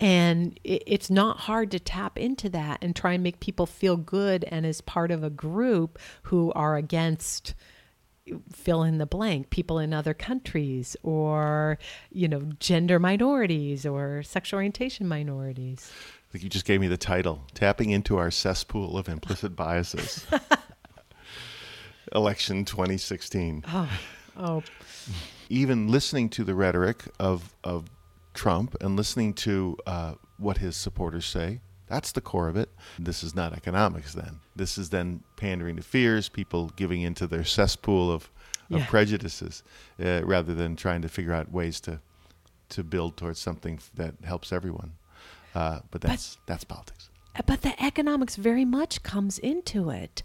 [0.00, 3.96] And it, it's not hard to tap into that and try and make people feel
[3.96, 7.54] good and as part of a group who are against
[8.52, 11.78] fill in the blank people in other countries or
[12.10, 15.90] you know gender minorities or sexual orientation minorities.
[16.28, 20.26] I think you just gave me the title tapping into our cesspool of implicit biases
[22.14, 23.90] election 2016 oh
[24.36, 24.62] oh
[25.48, 27.90] even listening to the rhetoric of of
[28.34, 32.68] trump and listening to uh, what his supporters say that's the core of it.
[32.98, 34.40] This is not economics then.
[34.54, 38.28] This is then pandering to fears, people giving into their cesspool of,
[38.70, 38.86] of yeah.
[38.86, 39.62] prejudices
[40.04, 42.00] uh, rather than trying to figure out ways to
[42.68, 44.92] to build towards something that helps everyone.
[45.54, 47.10] Uh, but that's but, that's politics.
[47.46, 50.22] But the economics very much comes into it.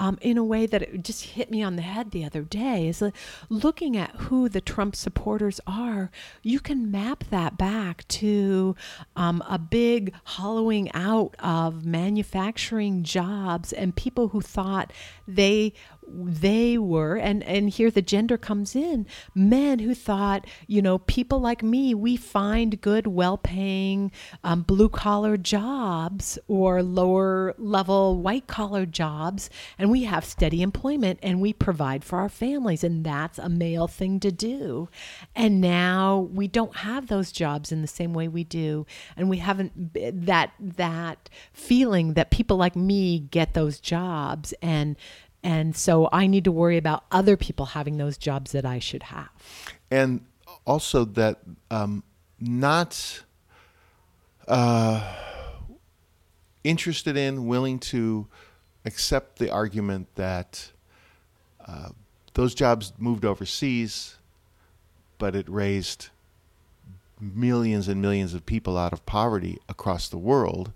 [0.00, 2.88] Um, in a way that it just hit me on the head the other day.
[2.88, 3.14] Is like
[3.50, 6.10] looking at who the Trump supporters are,
[6.42, 8.74] you can map that back to
[9.14, 14.90] um, a big hollowing out of manufacturing jobs and people who thought
[15.28, 15.74] they
[16.12, 19.06] they were and and here the gender comes in.
[19.34, 24.12] Men who thought you know people like me we find good well-paying
[24.44, 31.52] um, blue-collar jobs or lower level white-collar jobs and we have steady employment and we
[31.52, 34.88] provide for our families and that's a male thing to do.
[35.34, 39.38] And now we don't have those jobs in the same way we do and we
[39.38, 39.94] haven't
[40.26, 44.96] that that feeling that people like me get those jobs and
[45.42, 49.04] and so I need to worry about other people having those jobs that I should
[49.04, 49.30] have.
[49.90, 50.24] And
[50.66, 51.38] also that
[51.70, 52.02] um,
[52.38, 53.22] not
[54.46, 55.14] uh,
[56.64, 58.26] interested in, willing to
[58.84, 60.70] accept the argument that
[61.66, 61.90] uh,
[62.34, 64.16] those jobs moved overseas,
[65.18, 66.08] but it raised
[67.20, 70.72] millions and millions of people out of poverty across the world,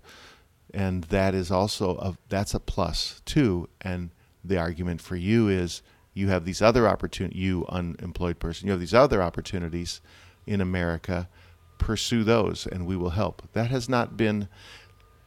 [0.73, 3.67] and that is also a that's a plus too.
[3.81, 4.11] And
[4.47, 5.81] the argument for you is
[6.13, 10.01] you have these other opportunities, you unemployed person, you have these other opportunities
[10.45, 11.29] in America.
[11.77, 13.41] Pursue those, and we will help.
[13.51, 14.47] That has not been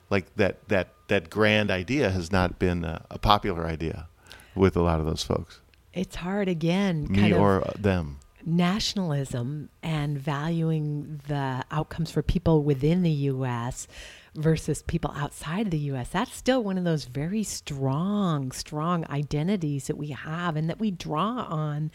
[0.08, 0.66] like that.
[0.68, 4.08] That that grand idea has not been a, a popular idea
[4.54, 5.60] with a lot of those folks.
[5.92, 7.06] It's hard again.
[7.10, 13.88] Me or them nationalism and valuing the outcomes for people within the U.S.
[14.34, 16.08] versus people outside the U.S.
[16.10, 20.90] That's still one of those very strong, strong identities that we have and that we
[20.90, 21.90] draw on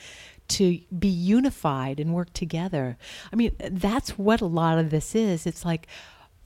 [0.49, 2.97] to be unified and work together.
[3.32, 5.45] I mean, that's what a lot of this is.
[5.45, 5.88] It's like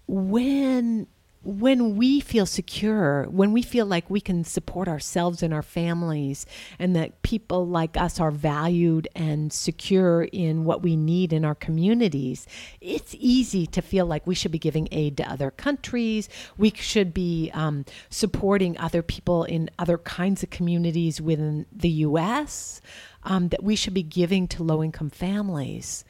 [0.08, 1.08] when
[1.48, 6.46] when we feel secure, when we feel like we can support ourselves and our families,
[6.78, 11.56] and that people like us are valued and secure in what we need in our
[11.56, 12.48] communities,
[12.82, 16.28] it's easy to feel like we should be giving aid to other countries.
[16.58, 22.82] We should be um, supporting other people in other kinds of communities within the U.S.
[23.24, 26.04] Um, that we should be giving to low income families.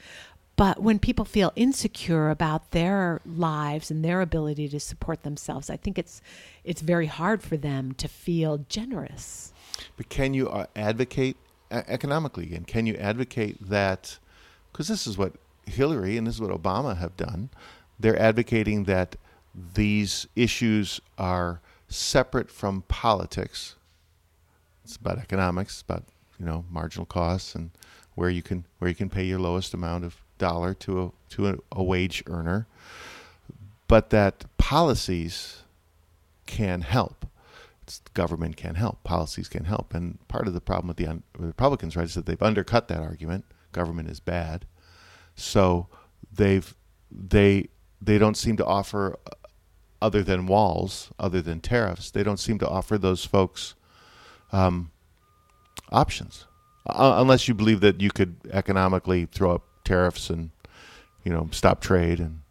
[0.58, 5.78] But when people feel insecure about their lives and their ability to support themselves, I
[5.78, 6.22] think it's
[6.64, 9.54] it's very hard for them to feel generous.
[9.96, 11.38] But can you uh, advocate
[11.72, 14.18] economically, and can you advocate that?
[14.72, 15.34] Because this is what
[15.68, 17.50] Hillary and this is what Obama have done.
[18.00, 19.16] They're advocating that
[19.54, 23.76] these issues are separate from politics.
[24.84, 26.06] It's about economics, about
[26.40, 27.70] you know marginal costs and
[28.16, 31.48] where you can where you can pay your lowest amount of dollar to a to
[31.50, 32.68] a, a wage earner,
[33.88, 35.64] but that policies
[36.46, 37.26] can help.
[37.84, 39.04] It's, government can help.
[39.04, 39.94] Policies can help.
[39.94, 42.88] And part of the problem with the, un- with Republicans, right, is that they've undercut
[42.88, 43.46] that argument.
[43.72, 44.66] Government is bad,
[45.36, 45.88] so
[46.34, 46.74] they've
[47.12, 47.68] they
[48.02, 49.32] they don't seem to offer uh,
[50.02, 52.12] other than walls, other than tariffs.
[52.12, 53.76] They don't seem to offer those folks
[54.52, 54.92] um,
[55.92, 56.46] options,
[56.88, 60.52] uh, unless you believe that you could economically throw up tariffs and
[61.24, 62.42] you know stop trade and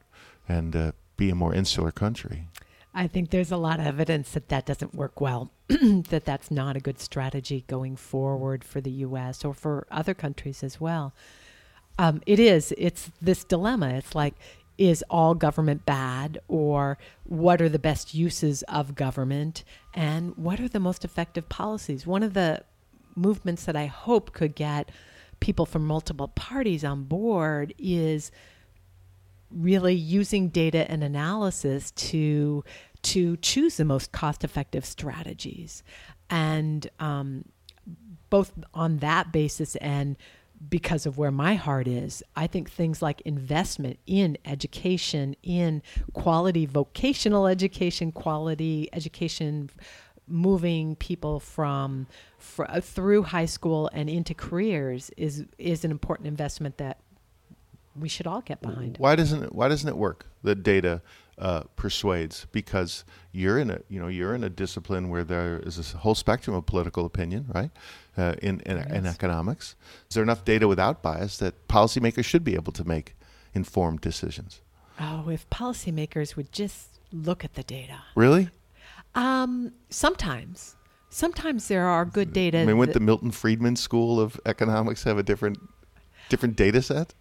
[0.49, 2.49] and uh, be a more insular country.
[2.95, 5.51] I think there's a lot of evidence that that doesn't work well.
[5.69, 9.45] that that's not a good strategy going forward for the U.S.
[9.45, 11.13] or for other countries as well.
[11.99, 12.73] Um, it is.
[12.79, 13.91] It's this dilemma.
[13.91, 14.35] It's like,
[14.79, 20.69] is all government bad, or what are the best uses of government, and what are
[20.69, 22.07] the most effective policies?
[22.07, 22.63] One of the
[23.15, 24.91] movements that I hope could get
[25.41, 28.31] people from multiple parties on board is
[29.51, 32.65] really using data and analysis to
[33.03, 35.85] to choose the most cost effective strategies.
[36.29, 37.45] And um,
[38.31, 40.17] both on that basis and
[40.69, 45.83] because of where my heart is, I think things like investment in education, in
[46.15, 49.71] quality vocational education, quality education
[50.29, 52.07] moving people from
[52.39, 56.99] fr- uh, through high school and into careers is is an important investment that
[57.99, 58.97] we should all get behind.
[58.99, 60.27] Why doesn't it, why doesn't it work?
[60.43, 61.01] The data
[61.39, 65.95] uh, persuades because you're in a you know you're in a discipline where there is
[65.95, 67.71] a whole spectrum of political opinion, right?
[68.17, 68.91] Uh, in in, yes.
[68.91, 69.77] in economics,
[70.09, 73.15] is there enough data without bias that policymakers should be able to make
[73.55, 74.61] informed decisions?
[74.99, 77.99] Oh, if policymakers would just look at the data.
[78.15, 78.51] Really?
[79.17, 80.77] Um, sometimes.
[81.09, 82.59] Sometimes there are good data.
[82.59, 85.59] I mean, went the Milton Friedman School of Economics have a different
[86.29, 87.15] different data set?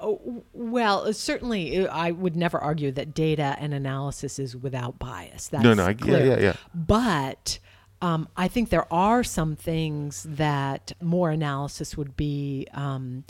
[0.00, 4.98] Oh, well, uh, certainly, uh, I would never argue that data and analysis is without
[4.98, 5.48] bias.
[5.48, 6.18] That's no, no, clear.
[6.18, 6.56] yeah, yeah, yeah.
[6.74, 7.58] But
[8.02, 13.24] um, I think there are some things that more analysis would be um,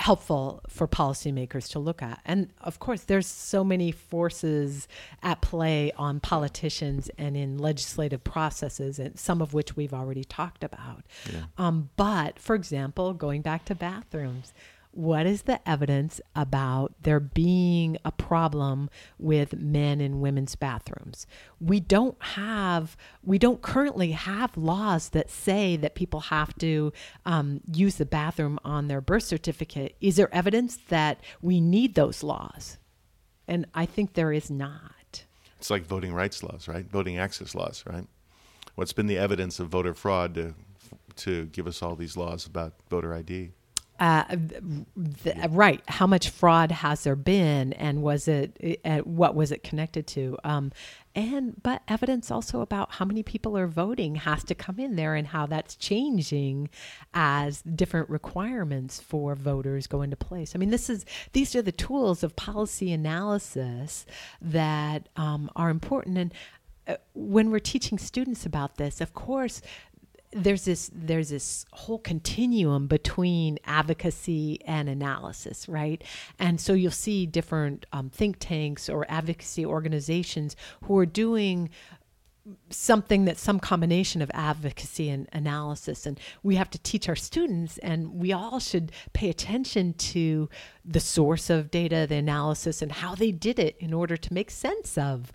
[0.00, 2.20] helpful for policymakers to look at.
[2.24, 4.88] And of course, there's so many forces
[5.22, 10.64] at play on politicians and in legislative processes, and some of which we've already talked
[10.64, 11.04] about.
[11.30, 11.42] Yeah.
[11.58, 14.54] Um, but for example, going back to bathrooms,
[14.92, 21.26] what is the evidence about there being a problem with men and women's bathrooms?
[21.60, 26.92] We don't have, we don't currently have laws that say that people have to
[27.24, 29.94] um, use the bathroom on their birth certificate.
[30.00, 32.78] Is there evidence that we need those laws?
[33.46, 35.24] And I think there is not.
[35.58, 36.86] It's like voting rights laws, right?
[36.86, 38.06] Voting access laws, right?
[38.74, 40.54] What's been the evidence of voter fraud to
[41.16, 43.50] to give us all these laws about voter ID?
[44.00, 44.24] Uh,
[45.50, 45.82] right.
[45.86, 48.80] How much fraud has there been, and was it?
[48.82, 50.38] Uh, what was it connected to?
[50.42, 50.72] Um,
[51.14, 55.14] and but evidence also about how many people are voting has to come in there,
[55.14, 56.70] and how that's changing
[57.12, 60.54] as different requirements for voters go into place.
[60.54, 64.06] I mean, this is these are the tools of policy analysis
[64.40, 66.34] that um, are important, and
[66.86, 69.60] uh, when we're teaching students about this, of course,
[70.32, 76.02] there's this there's this whole continuum between advocacy and analysis right?
[76.38, 80.54] And so you'll see different um, think tanks or advocacy organizations
[80.84, 81.70] who are doing
[82.70, 86.06] something that's some combination of advocacy and analysis.
[86.06, 90.48] And we have to teach our students and we all should pay attention to
[90.84, 94.50] the source of data the analysis and how they did it in order to make
[94.50, 95.32] sense of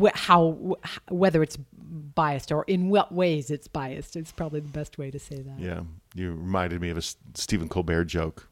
[0.00, 0.76] wh- how
[1.10, 1.58] whether it's
[1.88, 4.16] biased or in what ways it's biased.
[4.16, 5.58] It's probably the best way to say that.
[5.58, 5.80] Yeah,
[6.14, 7.02] you reminded me of a
[7.34, 8.48] Stephen Colbert joke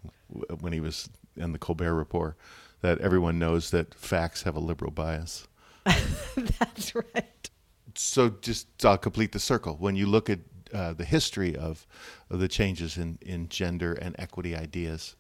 [0.60, 2.36] when he was in the Colbert Report
[2.80, 5.46] that everyone knows that facts have a liberal bias.
[5.84, 7.50] That's right.
[7.94, 9.76] So just I'll complete the circle.
[9.78, 10.40] When you look at
[10.74, 11.86] uh, the history of,
[12.28, 15.14] of, the changes in, in gender and equity ideas,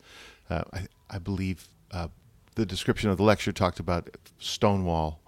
[0.50, 2.08] uh, I, I, believe uh,
[2.56, 5.20] the description of the lecture talked about Stonewall,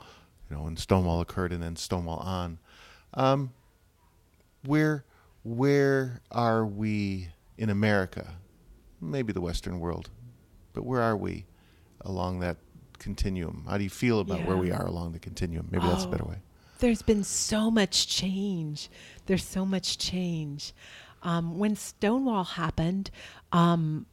[0.51, 2.59] you know, when Stonewall occurred and then Stonewall on.
[3.15, 3.53] Um,
[4.65, 5.05] where
[5.45, 8.35] where are we in America?
[9.01, 10.11] Maybe the Western world,
[10.73, 11.47] but where are we
[12.03, 12.57] along that
[12.99, 13.65] continuum?
[13.69, 14.47] How do you feel about yeah.
[14.47, 15.69] where we are along the continuum?
[15.71, 16.39] Maybe oh, that's a better oh, way.
[16.81, 18.89] There's been so much change.
[19.27, 20.73] There's so much change.
[21.23, 23.11] Um, when Stonewall happened,
[23.53, 24.07] um,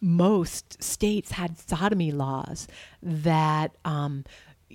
[0.00, 2.68] most states had sodomy laws
[3.02, 4.24] that um,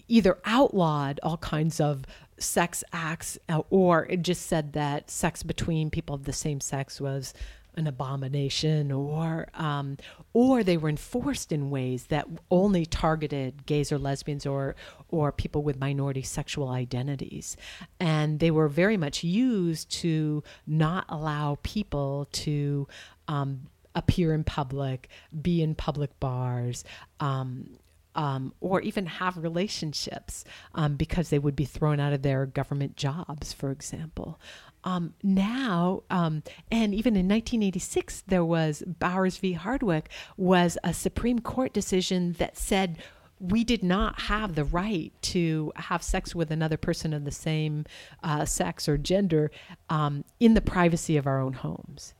[0.07, 2.03] either outlawed all kinds of
[2.39, 6.99] sex acts uh, or it just said that sex between people of the same sex
[6.99, 7.33] was
[7.75, 9.97] an abomination or um,
[10.33, 14.75] or they were enforced in ways that only targeted gays or lesbians or
[15.09, 17.55] or people with minority sexual identities.
[17.99, 22.87] And they were very much used to not allow people to
[23.27, 25.09] um, appear in public
[25.41, 26.83] be in public bars
[27.19, 27.77] um,
[28.19, 30.43] um, or even have relationships
[30.75, 34.41] um, because they would be thrown out of their government jobs, for example.
[34.83, 39.53] Um, now, um, and even in 1986, there was Bowers v.
[39.53, 42.97] Hardwick was a Supreme Court decision that said
[43.39, 47.85] we did not have the right to have sex with another person of the same
[48.21, 49.49] uh, sex or gender
[49.89, 52.13] um, in the privacy of our own homes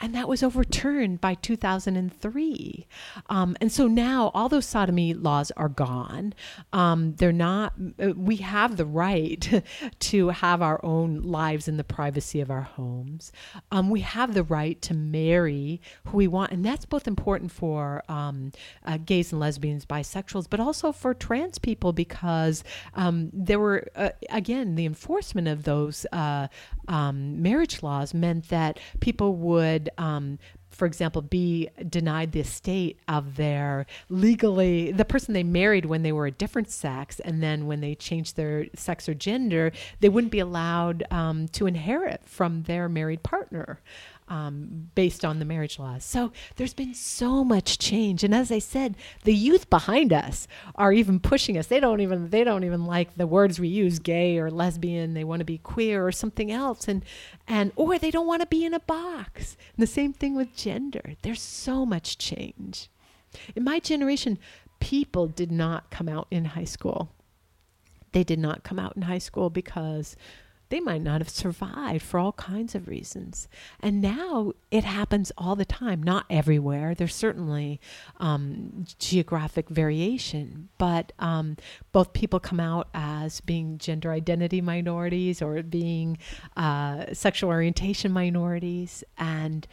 [0.00, 2.86] and that was overturned by 2003.
[3.28, 6.34] Um, and so now all those sodomy laws are gone.
[6.72, 9.64] Um, they're not, uh, we have the right
[9.98, 13.32] to have our own lives in the privacy of our homes.
[13.70, 16.52] Um, we have the right to marry who we want.
[16.52, 18.52] And that's both important for um,
[18.84, 22.62] uh, gays and lesbians, bisexuals, but also for trans people because
[22.94, 26.48] um, there were, uh, again, the enforcement of those uh,
[26.88, 30.38] um, marriage laws meant that people would, um,
[30.70, 36.12] for example, be denied the estate of their legally the person they married when they
[36.12, 40.32] were a different sex, and then when they changed their sex or gender, they wouldn't
[40.32, 43.80] be allowed um, to inherit from their married partner
[44.28, 46.04] um, based on the marriage laws.
[46.04, 50.92] So there's been so much change, and as I said, the youth behind us are
[50.92, 51.66] even pushing us.
[51.66, 55.14] They don't even they don't even like the words we use, gay or lesbian.
[55.14, 57.04] They want to be queer or something else, and
[57.46, 59.56] and or they don't want to be in a box.
[59.76, 61.14] And the same thing with gender.
[61.22, 62.88] There's so much change.
[63.54, 64.38] In my generation,
[64.80, 67.10] people did not come out in high school.
[68.12, 70.16] They did not come out in high school because
[70.68, 73.48] they might not have survived for all kinds of reasons.
[73.80, 76.94] And now it happens all the time, not everywhere.
[76.94, 77.80] There's certainly
[78.18, 81.56] um, geographic variation, but um,
[81.92, 86.18] both people come out as being gender identity minorities or being
[86.56, 89.66] uh, sexual orientation minorities, and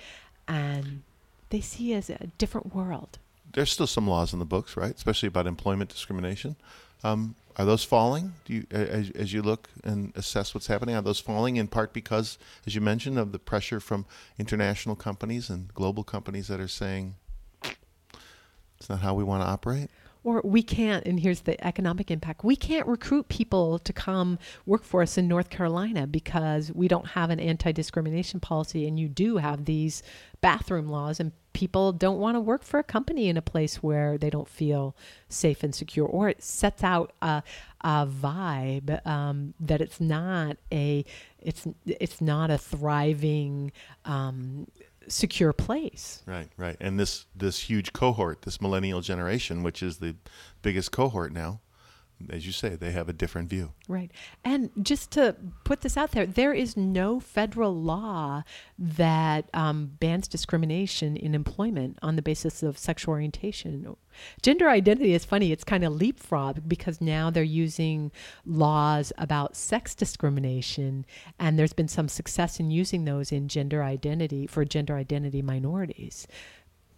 [0.47, 1.01] and
[1.49, 3.17] they see as a different world.
[3.53, 4.93] There's still some laws in the books, right?
[4.95, 6.55] Especially about employment discrimination.
[7.03, 8.33] Um, are those falling?
[8.45, 11.93] Do you, as, as you look and assess what's happening, are those falling in part
[11.93, 14.05] because, as you mentioned, of the pressure from
[14.39, 17.15] international companies and global companies that are saying
[17.63, 19.89] it's not how we want to operate?
[20.23, 24.83] or we can't and here's the economic impact we can't recruit people to come work
[24.83, 29.37] for us in north carolina because we don't have an anti-discrimination policy and you do
[29.37, 30.01] have these
[30.41, 34.17] bathroom laws and people don't want to work for a company in a place where
[34.17, 34.95] they don't feel
[35.29, 37.43] safe and secure or it sets out a,
[37.81, 41.05] a vibe um, that it's not a
[41.39, 43.71] it's it's not a thriving
[44.05, 44.67] um,
[45.07, 46.23] secure place.
[46.25, 46.77] Right, right.
[46.79, 50.15] And this this huge cohort, this millennial generation, which is the
[50.61, 51.61] biggest cohort now,
[52.29, 53.73] as you say, they have a different view.
[53.87, 54.11] Right.
[54.43, 58.43] And just to put this out there, there is no federal law
[58.77, 63.95] that um, bans discrimination in employment on the basis of sexual orientation.
[64.41, 65.51] Gender identity is funny.
[65.51, 68.11] It's kind of leapfrog because now they're using
[68.45, 71.05] laws about sex discrimination,
[71.39, 76.27] and there's been some success in using those in gender identity for gender identity minorities.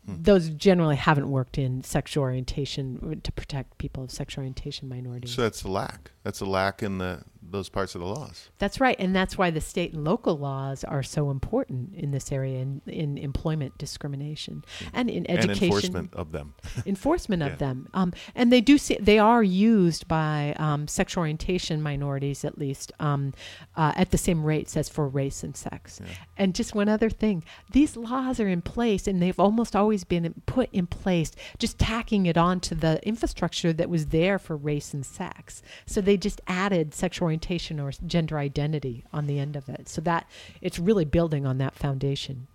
[0.07, 5.33] Those generally haven't worked in sexual orientation to protect people of sexual orientation minorities.
[5.33, 6.11] So that's a lack.
[6.23, 8.49] That's a lack in the those parts of the laws.
[8.59, 12.31] That's right, and that's why the state and local laws are so important in this
[12.31, 14.87] area in, in employment discrimination mm.
[14.93, 16.53] and in education and enforcement of them.
[16.85, 17.49] enforcement yeah.
[17.49, 22.43] of them, um, and they do see they are used by um, sexual orientation minorities
[22.45, 23.33] at least um,
[23.75, 25.99] uh, at the same rates as for race and sex.
[26.03, 26.11] Yeah.
[26.37, 30.33] And just one other thing, these laws are in place, and they've almost always been
[30.45, 35.05] put in place, just tacking it onto the infrastructure that was there for race and
[35.05, 35.61] sex.
[35.85, 39.89] So they just added sexual orientation or gender identity on the end of it.
[39.89, 40.27] So that
[40.61, 42.47] it's really building on that foundation.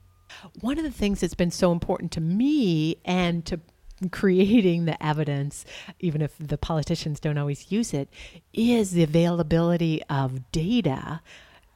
[0.61, 3.61] One of the things that's been so important to me and to
[4.11, 5.66] creating the evidence,
[5.99, 8.09] even if the politicians don't always use it,
[8.55, 11.20] is the availability of data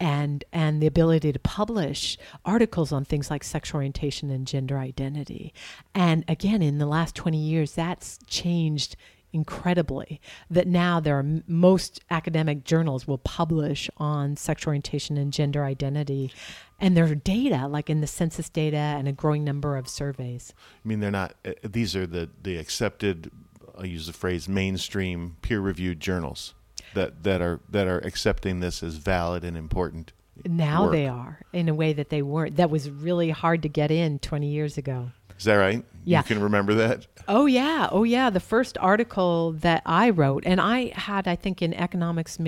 [0.01, 5.53] and and the ability to publish articles on things like sexual orientation and gender identity.
[5.95, 8.97] And again, in the last 20 years, that's changed
[9.35, 15.65] incredibly that now there are most academic journals will publish on sexual orientation and gender
[15.65, 16.33] identity.
[16.81, 20.55] And there are data like in the census data and a growing number of surveys.
[20.85, 23.31] I mean they're not uh, these are the the accepted
[23.77, 26.55] i'll use the phrase mainstream peer reviewed journals
[26.95, 30.13] that that are that are accepting this as valid and important
[30.45, 30.93] now work.
[30.93, 32.57] they are in a way that they weren't.
[32.57, 35.11] That was really hard to get in 20 years ago
[35.45, 35.85] is that right?
[36.07, 36.21] Yeah.
[36.21, 37.07] You can remember that?
[37.29, 37.89] Oh, yeah.
[37.93, 38.31] Oh, yeah.
[38.31, 42.39] The first article that I wrote, and I had, I think, in economics,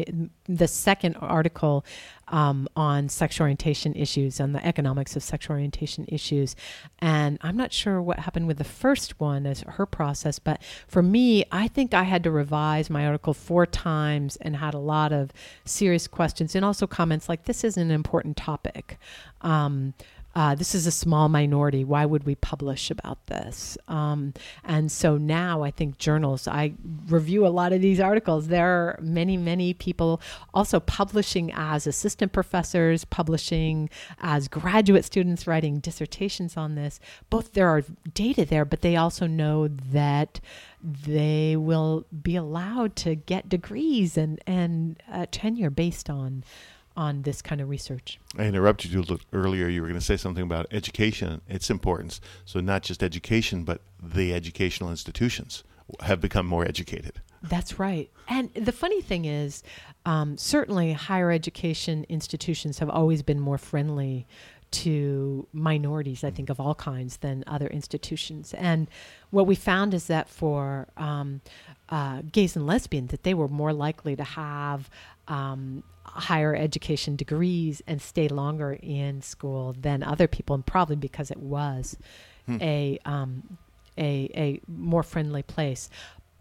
[0.46, 1.84] the second article
[2.28, 6.56] um, on sexual orientation issues, on the economics of sexual orientation issues.
[6.98, 11.02] And I'm not sure what happened with the first one as her process, but for
[11.02, 15.12] me, I think I had to revise my article four times and had a lot
[15.12, 15.32] of
[15.66, 18.98] serious questions and also comments like, this is an important topic.
[19.42, 19.92] Um,
[20.36, 21.82] uh, this is a small minority.
[21.82, 23.78] Why would we publish about this?
[23.88, 24.34] Um,
[24.64, 26.74] and so now I think journals, I
[27.08, 28.48] review a lot of these articles.
[28.48, 30.20] There are many, many people
[30.52, 33.88] also publishing as assistant professors, publishing
[34.20, 37.00] as graduate students, writing dissertations on this.
[37.30, 37.82] Both there are
[38.12, 40.38] data there, but they also know that
[40.82, 46.44] they will be allowed to get degrees and, and uh, tenure based on
[46.96, 48.18] on this kind of research.
[48.36, 49.68] I interrupted you earlier.
[49.68, 52.20] You were going to say something about education, its importance.
[52.44, 55.64] So, not just education, but the educational institutions
[56.00, 57.20] have become more educated.
[57.42, 58.10] That's right.
[58.28, 59.62] And the funny thing is,
[60.04, 64.26] um, certainly higher education institutions have always been more friendly
[64.72, 68.52] to minorities, I think, of all kinds than other institutions.
[68.54, 68.88] And
[69.30, 71.40] what we found is that for um,
[71.88, 74.90] uh, gays and lesbians, that they were more likely to have
[75.28, 81.30] um, higher education degrees and stay longer in school than other people, and probably because
[81.30, 81.96] it was
[82.46, 82.58] hmm.
[82.60, 83.58] a um,
[83.98, 85.88] a a more friendly place.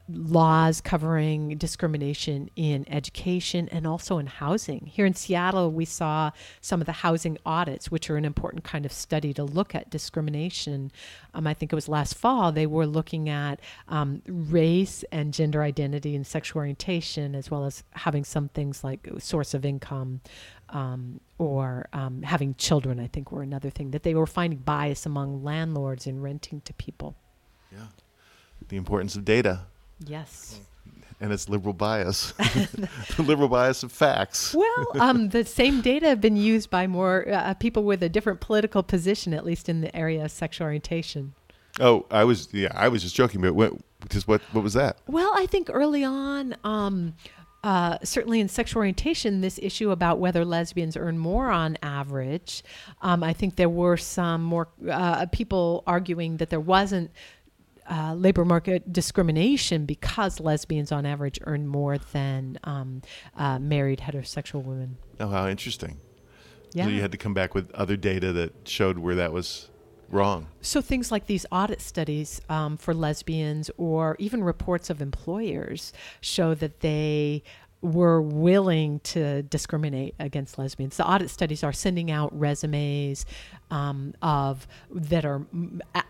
[0.07, 4.85] Laws covering discrimination in education and also in housing.
[4.85, 6.31] Here in Seattle, we saw
[6.61, 9.89] some of the housing audits, which are an important kind of study to look at
[9.89, 10.91] discrimination.
[11.33, 15.63] Um, I think it was last fall, they were looking at um, race and gender
[15.63, 20.21] identity and sexual orientation, as well as having some things like source of income.
[20.69, 25.05] Um, or um, having children, I think, were another thing that they were finding bias
[25.05, 27.15] among landlords in renting to people.
[27.71, 27.87] Yeah.
[28.69, 29.67] The importance of data
[29.99, 30.59] Yes.
[31.21, 32.89] and its liberal bias, the
[33.23, 34.53] liberal bias of facts.
[34.53, 38.41] Well, um, the same data have been used by more uh, people with a different
[38.41, 41.33] political position, at least in the area of sexual orientation.
[41.79, 43.73] Oh, I was yeah, I was just joking, but what
[44.09, 44.97] just what what was that?
[45.07, 47.15] Well, I think early on, um,
[47.63, 52.63] uh, certainly in sexual orientation, this issue about whether lesbians earn more on average,
[53.01, 57.11] um, I think there were some more uh, people arguing that there wasn't
[57.89, 63.01] uh, labor market discrimination because lesbians on average earn more than um,
[63.37, 64.97] uh, married heterosexual women.
[65.19, 65.99] Oh, how interesting.
[66.73, 66.85] Yeah.
[66.85, 69.69] So you had to come back with other data that showed where that was
[70.09, 70.47] wrong.
[70.61, 76.53] So things like these audit studies um, for lesbians, or even reports of employers, show
[76.55, 77.43] that they
[77.81, 80.97] were willing to discriminate against lesbians.
[80.97, 83.25] The audit studies are sending out resumes
[83.69, 85.45] um, of that are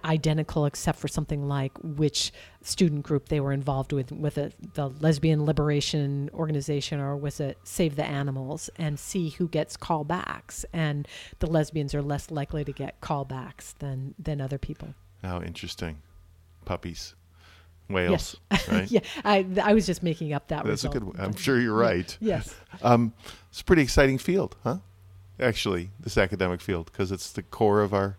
[0.04, 4.90] identical, except for something like which student group they were involved with, with a, the
[4.90, 10.66] Lesbian Liberation Organization or was it Save the Animals, and see who gets callbacks.
[10.72, 11.08] And
[11.40, 14.94] the lesbians are less likely to get callbacks than than other people.
[15.22, 15.98] How interesting.
[16.66, 17.16] Puppies.
[17.90, 18.38] Whales.
[18.52, 18.68] Yes.
[18.72, 18.92] Right?
[18.92, 20.66] yeah, I, I was just making up that.
[20.66, 21.16] That's a good one.
[21.20, 22.18] I'm sure you're right.
[22.22, 22.56] Yes.
[22.82, 23.14] Um,
[23.52, 24.78] it's a pretty exciting field, huh?
[25.40, 28.18] Actually, this academic field because it's the core of our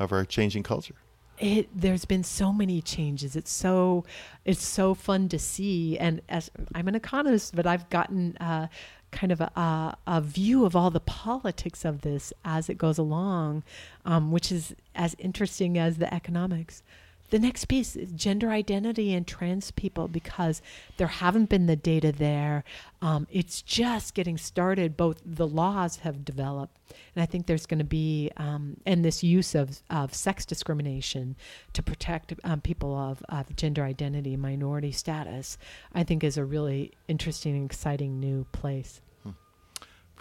[0.00, 0.96] of our changing culture.
[1.38, 4.04] it there's been so many changes it's so
[4.44, 8.66] it's so fun to see and as i'm an economist but i've gotten uh,
[9.10, 12.98] kind of a, a, a view of all the politics of this as it goes
[12.98, 13.62] along
[14.04, 16.82] um, which is as interesting as the economics
[17.30, 20.62] the next piece is gender identity and trans people because
[20.96, 22.64] there haven't been the data there.
[23.02, 24.96] Um, it's just getting started.
[24.96, 26.78] Both the laws have developed,
[27.14, 31.36] and I think there's going to be um, and this use of, of sex discrimination
[31.72, 35.58] to protect um, people of, of gender identity, minority status.
[35.92, 39.00] I think is a really interesting and exciting new place.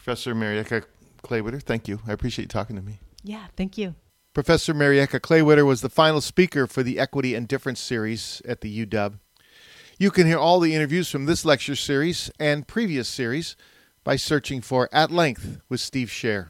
[0.04, 0.84] Professor Marieka
[1.24, 2.00] Klawitter, thank you.
[2.06, 3.00] I appreciate you talking to me.
[3.24, 3.96] Yeah, thank you.
[4.34, 8.86] Professor Marieka Klawitter was the final speaker for the Equity and Difference series at the
[8.86, 9.20] UW.
[10.00, 13.56] You can hear all the interviews from this lecture series and previous series
[14.04, 16.50] by searching for At Length with Steve Scher.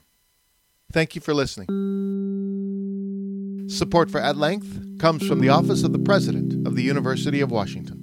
[0.93, 1.67] Thank you for listening.
[3.67, 7.51] Support for At Length comes from the Office of the President of the University of
[7.51, 8.02] Washington.